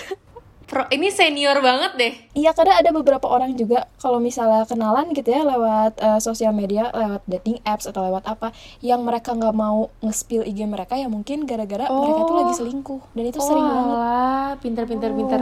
Pro, 0.65 0.81
ini 0.89 1.13
senior 1.13 1.61
banget 1.61 1.91
deh. 1.93 2.13
Iya 2.33 2.49
karena 2.57 2.81
ada 2.81 2.89
beberapa 2.89 3.29
orang 3.29 3.53
juga 3.53 3.85
kalau 4.01 4.17
misalnya 4.17 4.65
kenalan 4.65 5.13
gitu 5.13 5.29
ya 5.29 5.45
lewat 5.45 6.01
eh, 6.01 6.17
sosial 6.17 6.57
media, 6.57 6.89
lewat 6.89 7.21
dating 7.29 7.61
apps 7.61 7.85
atau 7.85 8.01
lewat 8.01 8.25
apa, 8.25 8.49
yang 8.81 9.05
mereka 9.05 9.37
nggak 9.37 9.53
mau 9.53 9.93
nge-spill 10.01 10.41
IG 10.41 10.65
mereka 10.65 10.97
ya 10.97 11.05
mungkin 11.05 11.45
gara-gara 11.45 11.85
mereka 11.85 12.21
tuh 12.25 12.35
lagi 12.41 12.53
selingkuh. 12.57 13.01
Dan 13.13 13.23
itu 13.29 13.37
sering 13.37 13.61
banget. 13.61 13.93
Walah, 13.93 14.49
pinter 14.57 14.83
pinter 14.89 15.11
pinter. 15.13 15.39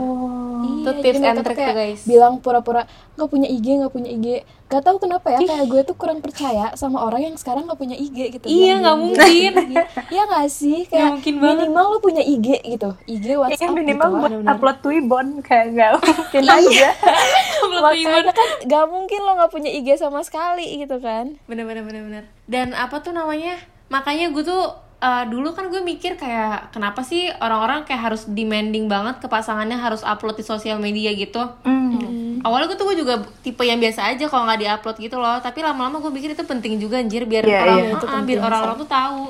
Iya, 0.64 0.80
Itu 0.80 0.90
tips 0.96 1.18
and 1.18 1.36
tuh 1.36 1.44
trick 1.44 1.58
tuh, 1.58 1.74
guys. 1.74 2.00
Bilang 2.02 2.34
pura-pura 2.38 2.82
nggak 3.14 3.28
punya 3.28 3.46
IG, 3.46 3.66
nggak 3.76 3.92
punya 3.92 4.10
IG. 4.10 4.26
Gak 4.64 4.82
tahu 4.82 4.96
kenapa 4.98 5.28
ya 5.28 5.38
kayak 5.38 5.66
gue 5.66 5.80
tuh 5.84 5.94
kurang 5.94 6.18
percaya 6.18 6.74
sama 6.74 6.98
orang 7.00 7.20
yang 7.22 7.36
sekarang 7.36 7.62
nggak 7.64 7.76
punya 7.76 7.94
IG 7.94 8.18
gitu. 8.32 8.44
Iya, 8.44 8.80
nggak 8.80 8.96
Bilang-bilang 8.96 8.98
mungkin. 8.98 9.30
dia 9.30 9.50
punya 9.54 9.82
IG. 9.84 10.10
Iya 10.10 10.22
nggak 10.24 10.48
sih 10.48 10.78
kayak 10.84 11.08
mungkin 11.12 11.34
banget. 11.36 11.56
minimal 11.60 11.84
lu 11.86 11.98
punya 12.00 12.22
IG 12.22 12.46
gitu, 12.66 12.90
IG 13.06 13.26
WhatsApp 13.36 13.70
minimal 13.70 14.08
gitu 14.08 14.18
buat 14.18 14.32
upload 14.50 14.78
Twibbon 14.80 15.26
kayak 15.40 15.66
gak 15.72 15.90
mungkin 16.00 16.42
aja. 16.44 16.88
Makanya 17.74 18.32
kan 18.32 18.48
gak 18.64 18.84
mungkin 18.88 19.20
lo 19.20 19.32
nggak 19.36 19.52
punya 19.52 19.70
IG 19.70 19.88
sama 19.94 20.20
sekali 20.20 20.66
gitu 20.76 20.96
kan. 20.98 21.38
Bener 21.44 21.64
bener 21.64 21.82
bener 21.82 22.02
bener. 22.02 22.24
Dan 22.44 22.72
apa 22.72 22.98
tuh 22.98 23.12
namanya? 23.12 23.56
Makanya 23.86 24.30
gue 24.30 24.42
tuh 24.42 24.64
eh, 25.04 25.24
dulu 25.28 25.52
kan 25.52 25.68
gue 25.68 25.84
mikir 25.84 26.16
kayak 26.16 26.72
kenapa 26.72 27.04
sih 27.04 27.28
orang-orang 27.36 27.84
kayak 27.84 28.08
harus 28.08 28.24
demanding 28.24 28.88
banget 28.88 29.20
ke 29.20 29.28
pasangannya 29.28 29.76
harus 29.76 30.00
upload 30.00 30.40
di 30.40 30.44
sosial 30.44 30.80
media 30.80 31.12
gitu. 31.12 31.44
Hmm. 31.68 32.40
Awalnya 32.40 32.72
gue 32.72 32.78
tuh 32.80 32.86
gue 32.88 32.96
juga 33.04 33.14
tipe 33.40 33.64
yang 33.64 33.80
biasa 33.80 34.12
aja 34.12 34.24
kalau 34.28 34.44
nggak 34.48 34.60
diupload 34.64 34.96
gitu 35.00 35.16
loh. 35.20 35.36
Tapi 35.40 35.60
lama-lama 35.60 36.00
gue 36.00 36.12
pikir 36.12 36.32
itu 36.32 36.44
penting 36.44 36.80
juga 36.80 37.00
anjir 37.00 37.28
biar 37.28 37.44
Iya, 37.44 37.60
orang 37.60 37.78
itu 37.92 38.06
ah, 38.08 38.20
biar 38.24 38.40
orang-orang 38.40 38.76
tuh 38.80 38.88
tahu. 38.88 39.20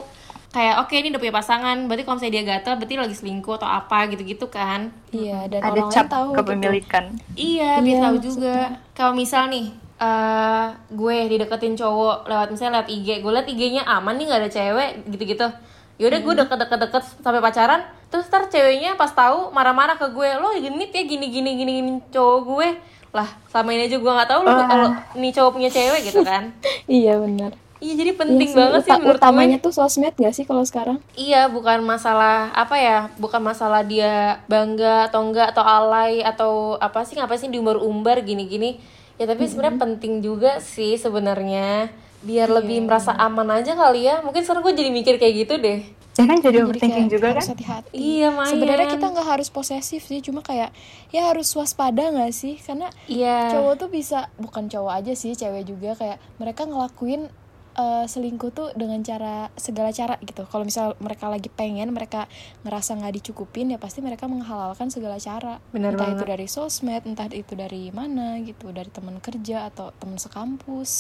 Kayak 0.55 0.87
oke 0.87 0.95
ini 0.95 1.11
udah 1.11 1.19
punya 1.19 1.35
pasangan, 1.35 1.77
berarti 1.91 2.03
kalau 2.07 2.15
misalnya 2.15 2.35
dia 2.39 2.45
gatel 2.47 2.75
berarti 2.79 2.95
lagi 2.95 3.15
selingkuh 3.19 3.55
atau 3.59 3.67
apa 3.67 3.99
gitu-gitu 4.07 4.47
kan. 4.47 4.95
Iya 5.11 5.51
dan 5.51 5.61
Ada 5.67 5.81
orang 5.83 5.91
cap 5.91 6.07
tahu 6.07 6.29
gitu. 6.31 6.39
kepemilikan. 6.39 7.05
Iya, 7.35 7.71
biar 7.83 7.97
Iya, 7.99 8.05
tahu 8.07 8.17
juga. 8.23 8.57
Kalau 8.95 9.13
misal 9.19 9.51
nih, 9.51 9.75
eh 10.05 10.67
gue 10.93 11.17
dideketin 11.33 11.81
cowok 11.81 12.29
lewat 12.29 12.49
misalnya 12.53 12.85
lewat 12.85 12.89
IG, 12.93 13.09
gue 13.25 13.33
liat 13.33 13.49
IG-nya 13.49 13.83
aman 13.89 14.15
nih 14.21 14.25
nggak 14.29 14.41
ada 14.45 14.51
cewek 14.53 14.91
gitu-gitu. 15.09 15.49
Yaudah 15.97 16.21
gue 16.21 16.35
deket-deket-deket 16.45 17.03
sampai 17.23 17.41
pacaran, 17.41 17.81
terus 18.11 18.27
ntar 18.29 18.51
ceweknya 18.53 18.99
pas 19.01 19.09
tahu 19.15 19.55
marah-marah 19.55 19.97
ke 19.97 20.11
gue, 20.11 20.29
lo 20.43 20.53
genit 20.59 20.91
ya 20.93 21.03
gini-gini 21.07 21.51
gini 21.57 21.73
cowok 22.13 22.39
gue. 22.45 22.69
Lah, 23.15 23.31
selama 23.47 23.71
ini 23.73 23.87
aja 23.87 23.97
gue 24.03 24.13
nggak 24.13 24.31
tahu 24.31 24.41
lo 24.43 24.53
kalau 24.67 24.91
nih 25.15 25.33
cowok 25.33 25.51
punya 25.55 25.71
cewek 25.71 26.01
gitu 26.13 26.21
kan. 26.21 26.51
Iya 26.91 27.17
benar. 27.23 27.55
Iya, 27.79 27.95
jadi 28.01 28.13
penting 28.17 28.51
Iya 28.51 28.57
banget 28.57 28.81
sih 28.89 28.97
menurut 28.97 29.21
utamanya 29.21 29.57
gue. 29.61 29.65
tuh 29.69 29.73
sosmed 29.77 30.15
gak 30.17 30.33
sih 30.33 30.49
kalau 30.49 30.65
sekarang? 30.65 30.99
Iya, 31.15 31.53
bukan 31.53 31.85
masalah 31.85 32.49
apa 32.57 32.81
ya, 32.81 32.99
bukan 33.21 33.45
masalah 33.45 33.85
dia 33.85 34.41
bangga 34.49 35.13
atau 35.13 35.21
enggak 35.21 35.53
atau 35.53 35.65
alay 35.65 36.25
atau 36.25 36.53
apa 36.81 37.05
sih 37.05 37.15
ngapain 37.21 37.37
sih 37.39 37.53
diumbar-umbar 37.53 38.25
gini-gini. 38.25 38.81
Ya 39.15 39.25
tapi 39.31 39.47
sebenarnya 39.47 39.79
penting 39.79 40.21
juga 40.21 40.59
sih 40.59 40.99
sebenarnya 40.99 41.91
biar 42.25 42.49
lebih 42.51 42.83
merasa 42.83 43.15
aman 43.15 43.47
aja 43.53 43.77
kali 43.77 44.09
ya. 44.09 44.25
Mungkin 44.27 44.43
sekarang 44.43 44.65
gue 44.67 44.75
jadi 44.75 44.91
mikir 44.91 45.15
kayak 45.23 45.35
gitu 45.47 45.55
deh. 45.61 45.81
Ya 46.15 46.25
kan 46.31 46.39
jadi 46.39 46.63
overthinking 46.63 47.11
kayak 47.11 47.15
juga 47.19 47.29
kan? 47.35 47.43
hati-hati. 47.43 47.91
Iya, 47.99 48.31
main. 48.31 48.47
Sebenarnya 48.55 48.87
kita 48.87 49.07
nggak 49.11 49.29
harus 49.35 49.49
posesif 49.51 50.07
sih, 50.07 50.23
cuma 50.23 50.47
kayak 50.47 50.71
ya 51.11 51.27
harus 51.27 51.51
waspada 51.59 52.07
nggak 52.07 52.31
sih? 52.31 52.55
Karena 52.63 52.87
Iya. 53.11 53.51
cowok 53.51 53.75
tuh 53.83 53.89
bisa 53.91 54.31
bukan 54.39 54.71
cowok 54.71 54.95
aja 54.95 55.13
sih, 55.19 55.35
cewek 55.35 55.67
juga 55.67 55.99
kayak 55.99 56.23
mereka 56.39 56.71
ngelakuin 56.71 57.27
eh, 57.75 58.07
selingkuh 58.07 58.51
tuh 58.55 58.69
dengan 58.79 59.03
cara 59.03 59.51
segala 59.59 59.91
cara 59.91 60.19
gitu. 60.23 60.47
Kalau 60.47 60.65
misal 60.67 60.95
mereka 61.03 61.27
lagi 61.29 61.51
pengen, 61.51 61.91
mereka 61.91 62.27
ngerasa 62.63 62.97
nggak 62.99 63.15
dicukupin 63.23 63.75
ya 63.75 63.79
pasti 63.79 64.01
mereka 64.01 64.31
menghalalkan 64.31 64.89
segala 64.89 65.19
cara. 65.19 65.59
Bener 65.75 65.95
entah 65.95 66.11
itu 66.11 66.23
banget. 66.23 66.33
dari 66.35 66.47
sosmed, 66.47 67.03
entah 67.05 67.29
itu 67.31 67.53
dari 67.55 67.91
mana 67.91 68.39
gitu, 68.43 68.71
dari 68.71 68.89
teman 68.89 69.19
kerja 69.19 69.69
atau 69.69 69.91
teman 69.99 70.17
sekampus. 70.17 70.93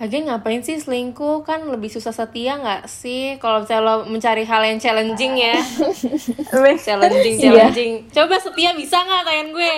Lagian 0.00 0.26
ngapain 0.26 0.64
sih 0.64 0.80
selingkuh 0.80 1.46
kan 1.46 1.68
lebih 1.70 1.92
susah 1.92 2.10
setia 2.10 2.58
nggak 2.58 2.90
sih? 2.90 3.38
Kalau 3.38 3.62
misalnya 3.62 3.84
lo 3.84 3.94
mencari 4.10 4.42
hal 4.42 4.62
yang 4.66 4.78
challenging 4.82 5.38
ya, 5.38 5.54
challenging, 6.84 7.36
challenging. 7.38 7.92
Coba 8.10 8.40
setia 8.40 8.74
bisa 8.74 8.98
nggak 8.98 9.22
tangan 9.22 9.48
gue? 9.54 9.72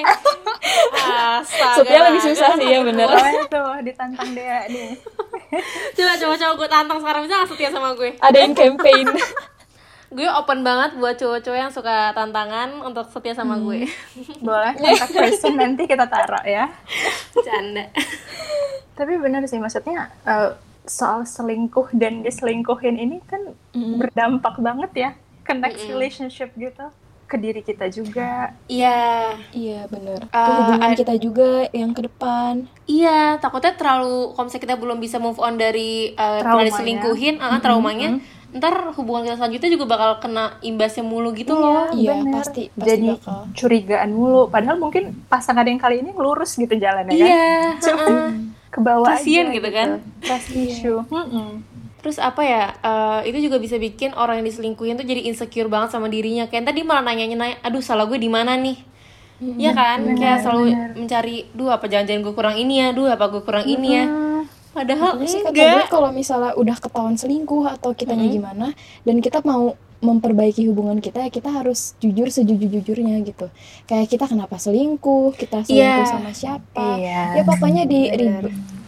Astaga. 1.06 1.74
Setia 1.82 2.00
lebih 2.08 2.22
susah 2.22 2.48
sih 2.56 2.68
ya 2.68 2.80
bener. 2.82 3.06
Oh 3.06 3.44
tuh 3.48 3.72
ditantang 3.84 4.30
dia 4.32 4.66
nih. 4.68 4.96
Coba 5.94 6.12
coba 6.18 6.34
coba 6.38 6.52
gue 6.56 6.68
tantang 6.68 6.98
sekarang 7.02 7.20
bisa 7.26 7.34
nggak 7.40 7.50
setia 7.50 7.70
sama 7.72 7.90
gue? 7.96 8.10
Ada 8.20 8.38
yang 8.38 8.54
campaign. 8.54 9.06
gue 10.16 10.28
open 10.30 10.62
banget 10.62 10.94
buat 11.02 11.18
cowok-cowok 11.18 11.58
yang 11.58 11.72
suka 11.74 12.14
tantangan 12.14 12.78
untuk 12.86 13.10
setia 13.10 13.34
sama 13.34 13.58
gue 13.58 13.90
Boleh 14.46 14.72
kontak 14.78 15.10
person 15.10 15.58
nanti 15.58 15.82
kita 15.90 16.06
taruh 16.06 16.46
ya. 16.46 16.70
canda 17.34 17.90
Tapi 18.94 19.12
benar 19.18 19.42
sih 19.50 19.58
maksudnya 19.58 20.14
eh, 20.24 20.54
soal 20.86 21.26
selingkuh 21.26 21.90
dan 21.90 22.22
diselingkuhin 22.22 22.96
ini 22.96 23.18
kan 23.26 23.50
berdampak 23.74 24.56
banget 24.62 24.92
ya 24.94 25.10
ke 25.42 25.52
next 25.54 25.86
relationship 25.90 26.54
gitu. 26.54 26.86
Ke 27.26 27.36
diri 27.36 27.60
kita 27.60 27.86
juga. 27.88 28.54
Iya, 28.66 29.34
Iya 29.50 29.86
bener. 29.86 30.30
Ah, 30.30 30.40
Ke 30.40 30.50
hubungan 30.62 30.90
kita 30.94 31.14
juga 31.16 31.50
yang 31.70 31.90
ke 31.90 32.02
depan. 32.02 32.70
iya. 32.84 33.34
Takutnya 33.36 33.74
terlalu, 33.74 34.30
kalau 34.30 34.44
misalnya 34.44 34.64
kita 34.64 34.76
belum 34.76 34.98
bisa 34.98 35.18
move 35.18 35.36
on 35.36 35.54
dari 35.54 36.10
uh, 36.12 36.38
pernah 36.38 36.54
Traumanya. 36.56 36.66
diselingkuhin, 36.68 37.34
ah, 37.38 37.58
traumanya, 37.58 38.08
ntar 38.52 38.72
hubungan 38.94 39.26
kita 39.26 39.36
selanjutnya 39.36 39.70
juga 39.70 39.86
bakal 39.86 40.10
kena 40.18 40.44
imbasnya 40.60 41.02
mulu 41.02 41.30
gitu 41.32 41.52
loh. 41.52 41.90
Iya, 41.92 42.14
bener. 42.16 42.34
pasti- 42.36 42.70
pasti 42.70 42.88
Jadi 42.88 43.06
bakal. 43.12 43.40
curigaan 43.52 44.10
mulu. 44.10 44.42
Padahal 44.46 44.76
mungkin 44.76 45.02
pasangan 45.26 45.62
yang 45.62 45.76
kali 45.76 46.00
ini 46.00 46.14
lurus 46.14 46.54
gitu 46.54 46.72
jalannya 46.72 47.10
kan. 47.10 47.26
Iya, 47.26 47.50
Cuma 47.84 48.02
heeh. 48.02 48.28
ke 48.68 48.78
bawah 48.80 49.08
Kasian 49.12 49.50
aja 49.50 49.52
gitu 49.52 49.68
kan. 49.68 49.88
Trust 50.20 50.48
issue. 50.52 50.98
Mm-mm. 51.04 51.74
Terus 52.06 52.22
apa 52.22 52.38
ya? 52.40 52.70
eh, 52.78 53.20
itu 53.26 53.50
juga 53.50 53.58
bisa 53.58 53.74
bikin 53.76 54.14
orang 54.14 54.38
yang 54.38 54.46
diselingkuhin 54.46 54.94
tuh 54.94 55.02
jadi 55.02 55.26
insecure 55.26 55.66
banget 55.66 55.90
sama 55.90 56.06
dirinya. 56.06 56.46
Kayak 56.46 56.70
tadi 56.70 56.86
malah 56.86 57.02
nanya 57.02 57.26
nanya, 57.26 57.58
aduh 57.60 57.82
salah 57.82 58.06
gue 58.06 58.14
di 58.14 58.30
mana 58.30 58.54
nih? 58.54 58.78
Iya 59.42 59.74
kan? 59.74 60.06
Kayak 60.14 60.38
selalu 60.40 60.64
mencari, 60.94 61.50
duh 61.50 61.68
apa 61.68 61.90
jangan-jangan 61.90 62.22
gue 62.22 62.32
kurang 62.32 62.56
ini 62.56 62.74
ya? 62.78 62.94
Duh 62.94 63.10
apa 63.10 63.26
gue 63.26 63.42
kurang 63.42 63.66
ini 63.66 63.88
ya? 63.92 64.04
Padahal 64.70 65.18
Makanya 65.18 65.26
sih 65.26 65.40
kata 65.42 65.50
gue 65.50 65.66
enggak. 65.66 65.88
kalau 65.88 66.10
misalnya 66.12 66.52
udah 66.54 66.76
ketahuan 66.76 67.16
selingkuh 67.16 67.64
atau 67.66 67.90
kitanya 67.90 68.28
gimana 68.28 68.66
dan 69.02 69.18
kita 69.18 69.40
mau 69.40 69.72
memperbaiki 69.96 70.68
hubungan 70.68 71.00
kita 71.00 71.24
ya 71.24 71.32
kita 71.32 71.48
harus 71.48 71.96
jujur 71.96 72.28
sejujur-jujurnya 72.28 73.24
gitu 73.24 73.48
kayak 73.88 74.04
kita 74.06 74.28
kenapa 74.28 74.60
selingkuh 74.60 75.32
kita 75.32 75.64
selingkuh 75.64 76.04
Iya. 76.04 76.12
sama 76.12 76.30
siapa 76.30 77.00
Iya. 77.00 77.40
ya 77.40 77.42
pokoknya 77.42 77.88
di 77.88 78.00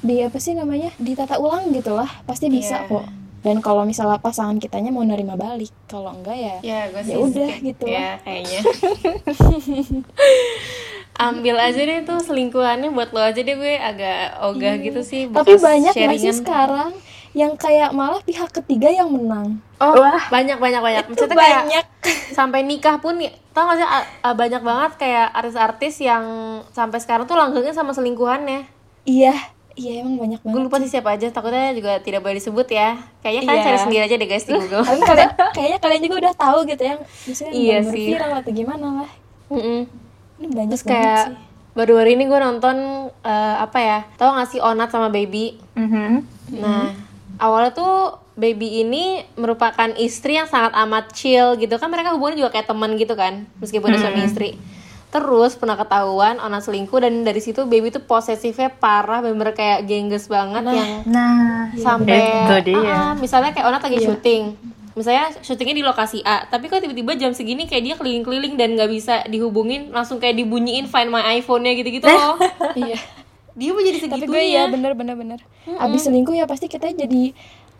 di 0.01 0.21
apa 0.21 0.37
sih 0.37 0.53
namanya 0.53 0.91
ditata 0.97 1.37
ulang 1.37 1.71
gitulah 1.71 2.09
pasti 2.23 2.47
bisa 2.49 2.81
Iya. 2.81 2.89
kok 2.89 3.07
dan 3.39 3.57
kalau 3.59 3.83
misalnya 3.83 4.19
pasangan 4.19 4.57
kitanya 4.57 4.89
mau 4.89 5.03
nerima 5.03 5.35
balik 5.35 5.71
kalau 5.85 6.11
enggak 6.13 6.35
ya 6.35 6.57
Ya, 6.61 6.81
gue 6.89 7.03
Ya 7.05 7.17
udah, 7.17 7.51
gitu. 7.61 7.85
Ya, 7.85 8.19
kayaknya. 8.21 8.61
Ambil 11.17 11.57
aja 11.57 11.81
deh 11.81 12.03
tuh 12.03 12.19
selingkuhannya 12.21 12.91
buat 12.91 13.11
lo 13.11 13.21
aja 13.21 13.39
deh 13.39 13.53
gue 13.53 13.75
agak 13.75 14.39
ogah 14.45 14.75
gitu 14.79 15.01
sih. 15.03 15.27
Iya. 15.27 15.35
tapi 15.37 15.55
banyak 15.57 15.91
nggak 15.91 16.11
sih 16.13 16.31
sharingan. 16.31 16.35
sekarang 16.37 16.91
yang 17.33 17.55
kayak 17.55 17.91
malah 17.93 18.23
pihak 18.23 18.51
ketiga 18.53 18.89
yang 18.89 19.07
menang 19.09 19.59
Oh, 19.79 19.95
Wah. 19.95 20.19
banyak 20.29 20.59
banyak 20.59 20.79
banyak. 20.81 21.05
itu 21.05 21.11
Maksudnya 21.15 21.37
kayak 21.37 21.59
banyak 21.61 21.85
sampai 22.39 22.61
nikah 22.63 22.99
pun 22.99 23.15
nih 23.17 23.31
tau 23.51 23.67
gak 23.69 23.77
sih 23.77 23.87
banyak 24.29 24.63
banget 24.65 24.93
kayak 24.97 25.27
artis-artis 25.33 25.95
yang 26.01 26.25
sampai 26.69 26.99
sekarang 26.99 27.23
tuh 27.25 27.35
langgengnya 27.35 27.71
sama 27.71 27.91
selingkuhannya 27.91 28.67
iya 29.05 29.35
iya 29.79 30.03
emang 30.03 30.14
banyak 30.17 30.38
gue 30.38 30.49
banget 30.49 30.64
lupa 30.64 30.77
sih 30.79 30.91
siapa 30.91 31.11
aja 31.11 31.27
takutnya 31.29 31.71
juga 31.71 31.93
tidak 31.99 32.21
boleh 32.21 32.37
disebut 32.37 32.67
ya 32.69 32.88
kayaknya 33.21 33.43
kalian 33.45 33.55
Iya. 33.55 33.64
cari 33.64 33.79
sendiri 33.81 34.03
aja 34.03 34.14
deh 34.17 34.27
guys 34.27 34.43
di 34.43 34.53
google 34.53 34.83
Tapi 34.83 35.01
kalian, 35.01 35.31
kayaknya 35.57 35.79
kalian 35.79 36.01
juga 36.03 36.17
udah 36.19 36.35
tahu 36.35 36.59
gitu 36.67 36.83
yang 36.85 37.01
misalnya 37.25 37.53
Iya 37.53 37.79
sih. 37.85 38.07
viral 38.09 38.33
atau 38.37 38.51
gimana 38.53 38.87
lah. 38.99 39.11
Mm-mm. 39.49 39.81
Ini 40.37 40.47
banyak 40.49 40.69
terus 40.69 40.83
banget 40.83 40.93
kayak 40.93 41.23
sih. 41.25 41.37
baru-baru 41.73 42.09
ini 42.11 42.25
gue 42.25 42.41
nonton 42.41 42.77
eh, 43.23 43.57
apa 43.57 43.79
ya 43.79 43.99
tau 44.14 44.35
gak 44.35 44.49
sih 44.49 44.59
Onat 44.59 44.88
sama 44.88 45.09
Baby 45.09 45.57
Mhm. 45.73 46.12
Nah, 46.57 46.91
awalnya 47.38 47.71
tuh 47.71 47.95
Baby 48.35 48.81
ini 48.81 49.05
merupakan 49.35 49.91
istri 49.97 50.33
yang 50.33 50.47
sangat 50.47 50.71
amat 50.77 51.11
chill 51.11 51.55
gitu 51.55 51.75
kan 51.75 51.87
mereka 51.87 52.11
hubungannya 52.11 52.38
juga 52.41 52.53
kayak 52.53 52.67
teman 52.67 52.95
gitu 52.95 53.12
kan 53.12 53.47
meskipun 53.57 53.91
dia 53.91 53.99
suami 54.01 54.23
istri. 54.23 54.55
Terus 55.09 55.57
pernah 55.57 55.73
ketahuan 55.73 56.37
Ona 56.37 56.61
selingkuh 56.61 57.01
dan 57.01 57.25
dari 57.25 57.40
situ 57.40 57.64
Baby 57.64 57.88
tuh 57.88 58.05
posesifnya 58.05 58.68
parah 58.68 59.25
bener 59.25 59.57
kayak 59.57 59.88
gengges 59.88 60.29
banget 60.29 60.61
yang 60.68 61.09
Nah, 61.09 61.73
sampai 61.73 62.44
itu 62.44 62.57
dia. 62.68 62.77
Ah, 62.77 62.92
ah, 62.92 63.12
misalnya 63.16 63.57
kayak 63.57 63.66
Ona 63.66 63.81
lagi 63.81 64.05
syuting. 64.05 64.53
Misalnya 64.92 65.31
syutingnya 65.40 65.77
di 65.79 65.85
lokasi 65.87 66.21
A, 66.27 66.44
tapi 66.44 66.66
kok 66.66 66.83
tiba-tiba 66.83 67.14
jam 67.14 67.31
segini 67.31 67.64
kayak 67.64 67.83
dia 67.87 67.94
keliling-keliling 67.94 68.59
dan 68.59 68.75
nggak 68.75 68.90
bisa 68.90 69.23
dihubungin, 69.25 69.94
langsung 69.94 70.18
kayak 70.18 70.35
dibunyiin 70.35 70.90
find 70.90 71.09
my 71.09 71.23
iPhone-nya 71.38 71.73
gitu-gitu 71.73 72.05
loh. 72.05 72.35
Iya. 72.77 72.99
dia 73.55 73.71
mau 73.73 73.81
jadi 73.81 73.99
Tapi 73.99 74.07
segitunya. 74.23 74.31
gue 74.31 74.44
ya 74.44 74.62
bener 74.68 74.92
bener 74.92 75.14
bener. 75.14 75.40
Abis 75.79 76.07
selingkuh 76.07 76.31
ya 76.31 76.44
pasti 76.44 76.66
kita 76.66 76.90
jadi 76.90 77.33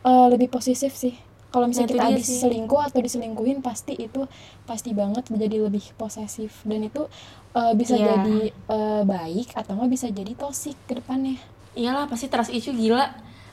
eh, 0.03 0.27
lebih 0.31 0.49
posesif 0.49 0.91
sih. 0.91 1.15
Kalau 1.49 1.65
Nah, 1.65 1.71
misalnya 1.73 1.89
itu 1.89 1.97
kita 1.97 2.05
dia 2.05 2.15
abis 2.15 2.27
sih. 2.27 2.41
selingkuh 2.41 2.81
atau 2.83 3.01
diselingkuhin 3.01 3.59
pasti 3.59 3.97
itu 3.97 4.21
pasti 4.63 4.93
banget 4.93 5.25
menjadi 5.29 5.65
lebih 5.65 5.97
posesif 5.97 6.61
dan 6.63 6.81
itu 6.83 7.09
eh, 7.51 7.73
bisa 7.73 7.97
Iya. 7.97 8.05
jadi 8.15 8.39
eh, 8.53 9.03
baik 9.03 9.57
atau 9.57 9.73
nggak 9.75 9.91
bisa 9.91 10.07
jadi 10.09 10.33
toksik 10.33 10.77
ke 10.85 11.01
depannya. 11.01 11.41
Iyalah 11.73 12.05
pasti 12.05 12.29
trust 12.29 12.53
issue 12.53 12.73
gila. 12.73 13.09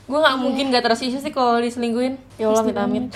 Gue 0.06 0.20
nggak 0.20 0.38
mungkin 0.38 0.70
gak 0.70 0.84
trust 0.84 1.02
issue 1.02 1.18
sih 1.18 1.32
kalau 1.32 1.58
diselingkuhin. 1.58 2.20
Ya 2.36 2.46
Allah 2.48 2.84
amit. 2.84 3.10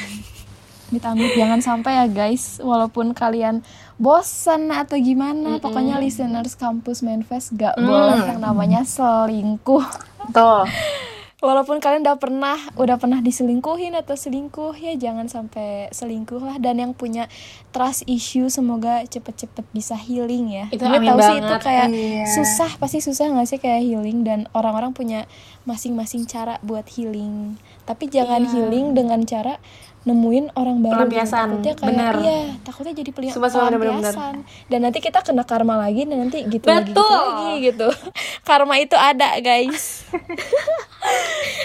Amit-amit 0.89 1.38
jangan 1.38 1.62
sampai 1.62 1.94
ya 1.94 2.06
guys, 2.10 2.58
walaupun 2.58 3.13
kalian 3.13 3.62
bosan 3.96 4.74
atau 4.74 4.98
gimana, 4.98 5.62
pokoknya 5.62 6.02
listeners 6.02 6.58
kampus 6.58 7.06
Manfest 7.06 7.54
gak 7.54 7.78
boleh 7.78 8.26
yang 8.26 8.42
namanya 8.42 8.82
selingkuh. 8.82 9.86
Tuh. 10.34 10.65
Walaupun 11.39 11.80
kalian 11.80 12.04
udah 12.04 12.19
pernah 12.19 12.60
udah 12.75 12.99
pernah 12.99 13.23
diselingkuhin 13.23 13.95
atau 13.95 14.19
selingkuh 14.19 14.75
ya 14.75 14.99
jangan 14.99 15.32
sampai 15.32 15.88
selingkuh 15.88 16.43
lah 16.43 16.60
dan 16.60 16.84
yang 16.84 16.91
punya 16.91 17.32
trust 17.71 18.04
issue 18.12 18.52
semoga 18.52 19.08
cepet-cepet 19.08 19.63
bisa 19.71 19.95
healing 19.95 20.52
ya. 20.52 20.65
Itu 20.67 20.84
Gue 20.84 20.99
amin 20.99 21.15
tahu 21.15 21.19
sih 21.23 21.36
itu 21.39 21.56
kayak 21.63 21.88
Iya. 21.95 22.25
susah 22.28 22.75
pasti 22.75 22.99
susah 22.99 23.32
nggak 23.32 23.47
sih 23.47 23.56
kayak 23.56 23.88
healing 23.88 24.28
dan 24.28 24.52
orang-orang 24.52 24.91
punya 24.91 25.32
masing-masing 25.63 26.28
cara 26.28 26.60
buat 26.60 26.84
healing. 26.91 27.56
Tapi 27.88 28.12
jangan 28.12 28.43
Iya. 28.43 28.52
healing 28.60 28.91
dengan 28.91 29.23
cara 29.23 29.63
nemuin 30.02 30.56
orang 30.56 30.80
baru 30.80 30.92
gitu. 30.92 31.00
Pelampiasan, 31.12 31.48
takutnya 31.50 31.74
kayak 31.74 31.86
bener. 31.86 32.14
iya 32.20 32.40
takutnya 32.62 32.94
jadi 32.96 33.12
peli- 33.12 33.30
Sumpah, 33.30 33.50
sumpah, 33.50 33.68
bener, 33.68 33.80
bener, 33.80 33.92
pelampiasan 34.00 34.36
dan 34.66 34.80
nanti 34.80 35.00
kita 35.00 35.20
kena 35.20 35.44
karma 35.44 35.76
lagi 35.76 36.02
dan 36.04 36.18
nanti 36.22 36.40
gitu 36.46 36.64
lagi 36.64 36.88
gitu 36.88 36.96
Betul. 36.96 37.20
lagi 37.20 37.52
gitu 37.66 37.88
karma 38.48 38.76
itu 38.78 38.96
ada 38.96 39.36
guys 39.40 40.08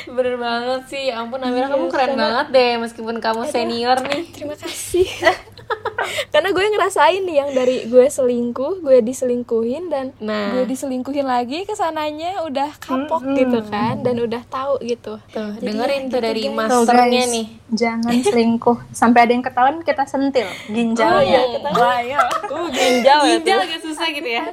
Bener 0.06 0.36
banget 0.36 0.80
sih. 0.86 1.10
Ya 1.10 1.18
ampun 1.18 1.40
Amira 1.40 1.66
kamu 1.66 1.90
keren 1.90 2.14
banget 2.14 2.46
deh 2.50 2.72
meskipun 2.78 3.18
kamu 3.18 3.48
senior 3.48 3.98
nih. 4.00 4.30
Terima 4.30 4.54
kasih. 4.54 5.04
Karena 6.32 6.50
gue 6.50 6.64
ngerasain 6.66 7.22
nih 7.22 7.36
yang 7.38 7.50
dari 7.52 7.76
gue 7.86 8.06
selingkuh, 8.06 8.82
gue 8.82 8.98
diselingkuhin 9.00 9.88
dan 9.88 10.12
Nah. 10.18 10.52
gue 10.52 10.64
diselingkuhin 10.66 11.24
lagi 11.24 11.64
ke 11.64 11.72
sananya 11.72 12.42
udah 12.42 12.76
kapok 12.76 13.24
gitu 13.32 13.64
kan 13.64 14.00
dan 14.00 14.18
udah 14.18 14.42
tahu 14.44 14.78
gitu. 14.82 15.16
Tuh, 15.30 15.50
Jadi 15.56 15.64
dengerin 15.64 15.94
ya 15.96 16.04
tuh 16.04 16.10
gitu, 16.10 16.16
dari 16.20 16.40
guys. 16.40 16.50
Tuh, 16.50 16.56
masternya 16.84 17.24
guys, 17.24 17.32
nih. 17.32 17.46
Jangan 17.70 18.14
selingkuh. 18.20 18.78
Sampai 18.92 19.20
ada 19.24 19.32
yang 19.32 19.44
ketahuan 19.44 19.76
kita 19.80 20.04
sentil. 20.04 20.48
Ginjal 20.68 21.08
Oh, 21.08 21.22
ya. 21.22 21.40
iya, 21.40 21.58
Wah. 21.72 21.98
Uh, 22.52 22.68
ginjal 22.76 23.18
Ginjal 23.24 23.58
agak 23.60 23.80
susah 23.80 24.06
gitu 24.10 24.28
ya. 24.28 24.44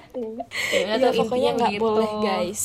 Ya, 0.72 0.96
Ya, 0.96 1.12
pokoknya 1.12 1.52
nggak 1.58 1.74
boleh 1.78 2.12
guys. 2.22 2.64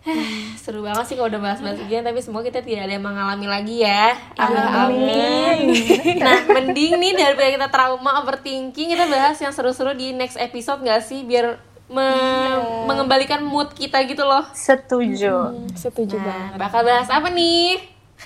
Seru 0.58 0.80
banget 0.80 1.04
sih 1.04 1.14
kalau 1.14 1.28
udah 1.28 1.42
bahas-bahas 1.42 1.76
ujian 1.78 2.00
tapi 2.00 2.18
semoga 2.18 2.46
kita 2.46 2.60
tidak 2.60 2.84
ada 2.84 2.94
yang 2.94 3.04
mengalami 3.04 3.44
lagi 3.44 3.76
ya. 3.80 4.16
Amin. 4.34 5.76
Nah, 6.16 6.38
mending 6.46 6.96
nih 6.96 7.12
daripada 7.14 7.48
kita 7.50 7.68
trauma 7.68 8.18
overthinking 8.18 8.88
kita 8.90 9.04
bahas 9.06 9.36
yang 9.36 9.50
seru-seru 9.50 9.92
di 9.92 10.12
next 10.12 10.36
episode 10.36 10.80
gak 10.80 11.00
sih 11.00 11.20
biar 11.22 11.60
me- 11.86 12.60
mengembalikan 12.86 13.42
mood 13.42 13.72
kita 13.72 14.00
gitu 14.04 14.22
loh. 14.22 14.46
Setuju. 14.50 15.52
Hmm, 15.52 15.68
setuju 15.74 16.16
Nah, 16.16 16.24
banget. 16.24 16.50
bakal 16.56 16.80
bahas 16.82 17.08
apa 17.08 17.28
nih? 17.28 17.80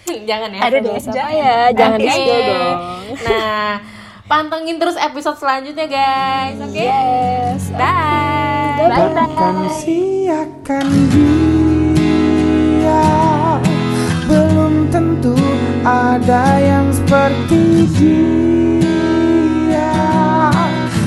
Jangan 0.28 0.50
ya. 0.50 0.60
Ada 0.60 0.76
deh. 0.76 0.94
Ya? 0.94 1.56
Jangan 1.72 1.98
di-spill 1.98 2.40
dong. 2.44 2.78
Nah, 3.24 3.70
pantengin 4.24 4.80
terus 4.80 4.96
episode 4.96 5.36
selanjutnya 5.36 5.86
guys. 5.86 6.56
Oke. 6.60 6.80
Yes. 6.80 7.68
Bye. 7.74 8.54
Takkan 8.74 9.70
siakan 9.80 10.86
dia 11.08 13.06
Belum 14.28 14.92
tentu 14.92 15.32
ada 15.86 16.60
yang 16.60 16.92
seperti 16.92 17.88
dia 17.96 19.96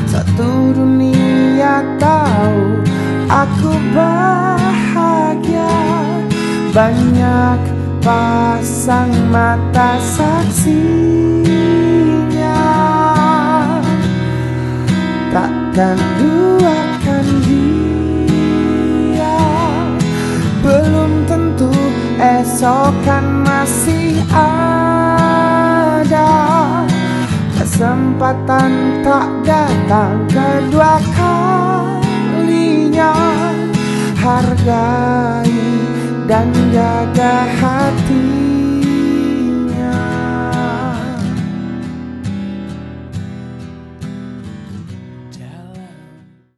Satu 0.10 0.74
dunia 0.74 1.86
tahu 2.02 2.82
aku 3.30 3.72
bahagia 3.94 5.78
Banyak 6.74 7.62
pasang 8.02 9.14
mata 9.30 10.02
saksinya 10.02 11.47
Takkan 15.78 16.02
duakan 16.18 17.28
dia. 17.46 19.38
Belum 20.66 21.22
tentu 21.30 21.70
esok 22.18 22.98
kan 23.06 23.46
masih 23.46 24.18
ada. 24.34 26.34
Kesempatan 27.62 29.06
tak 29.06 29.30
datang 29.46 30.26
kedua 30.26 30.98
kalinya. 31.14 33.14
Hargai 34.18 35.62
dan 36.26 36.50
jaga 36.74 37.46
hati 37.62 38.37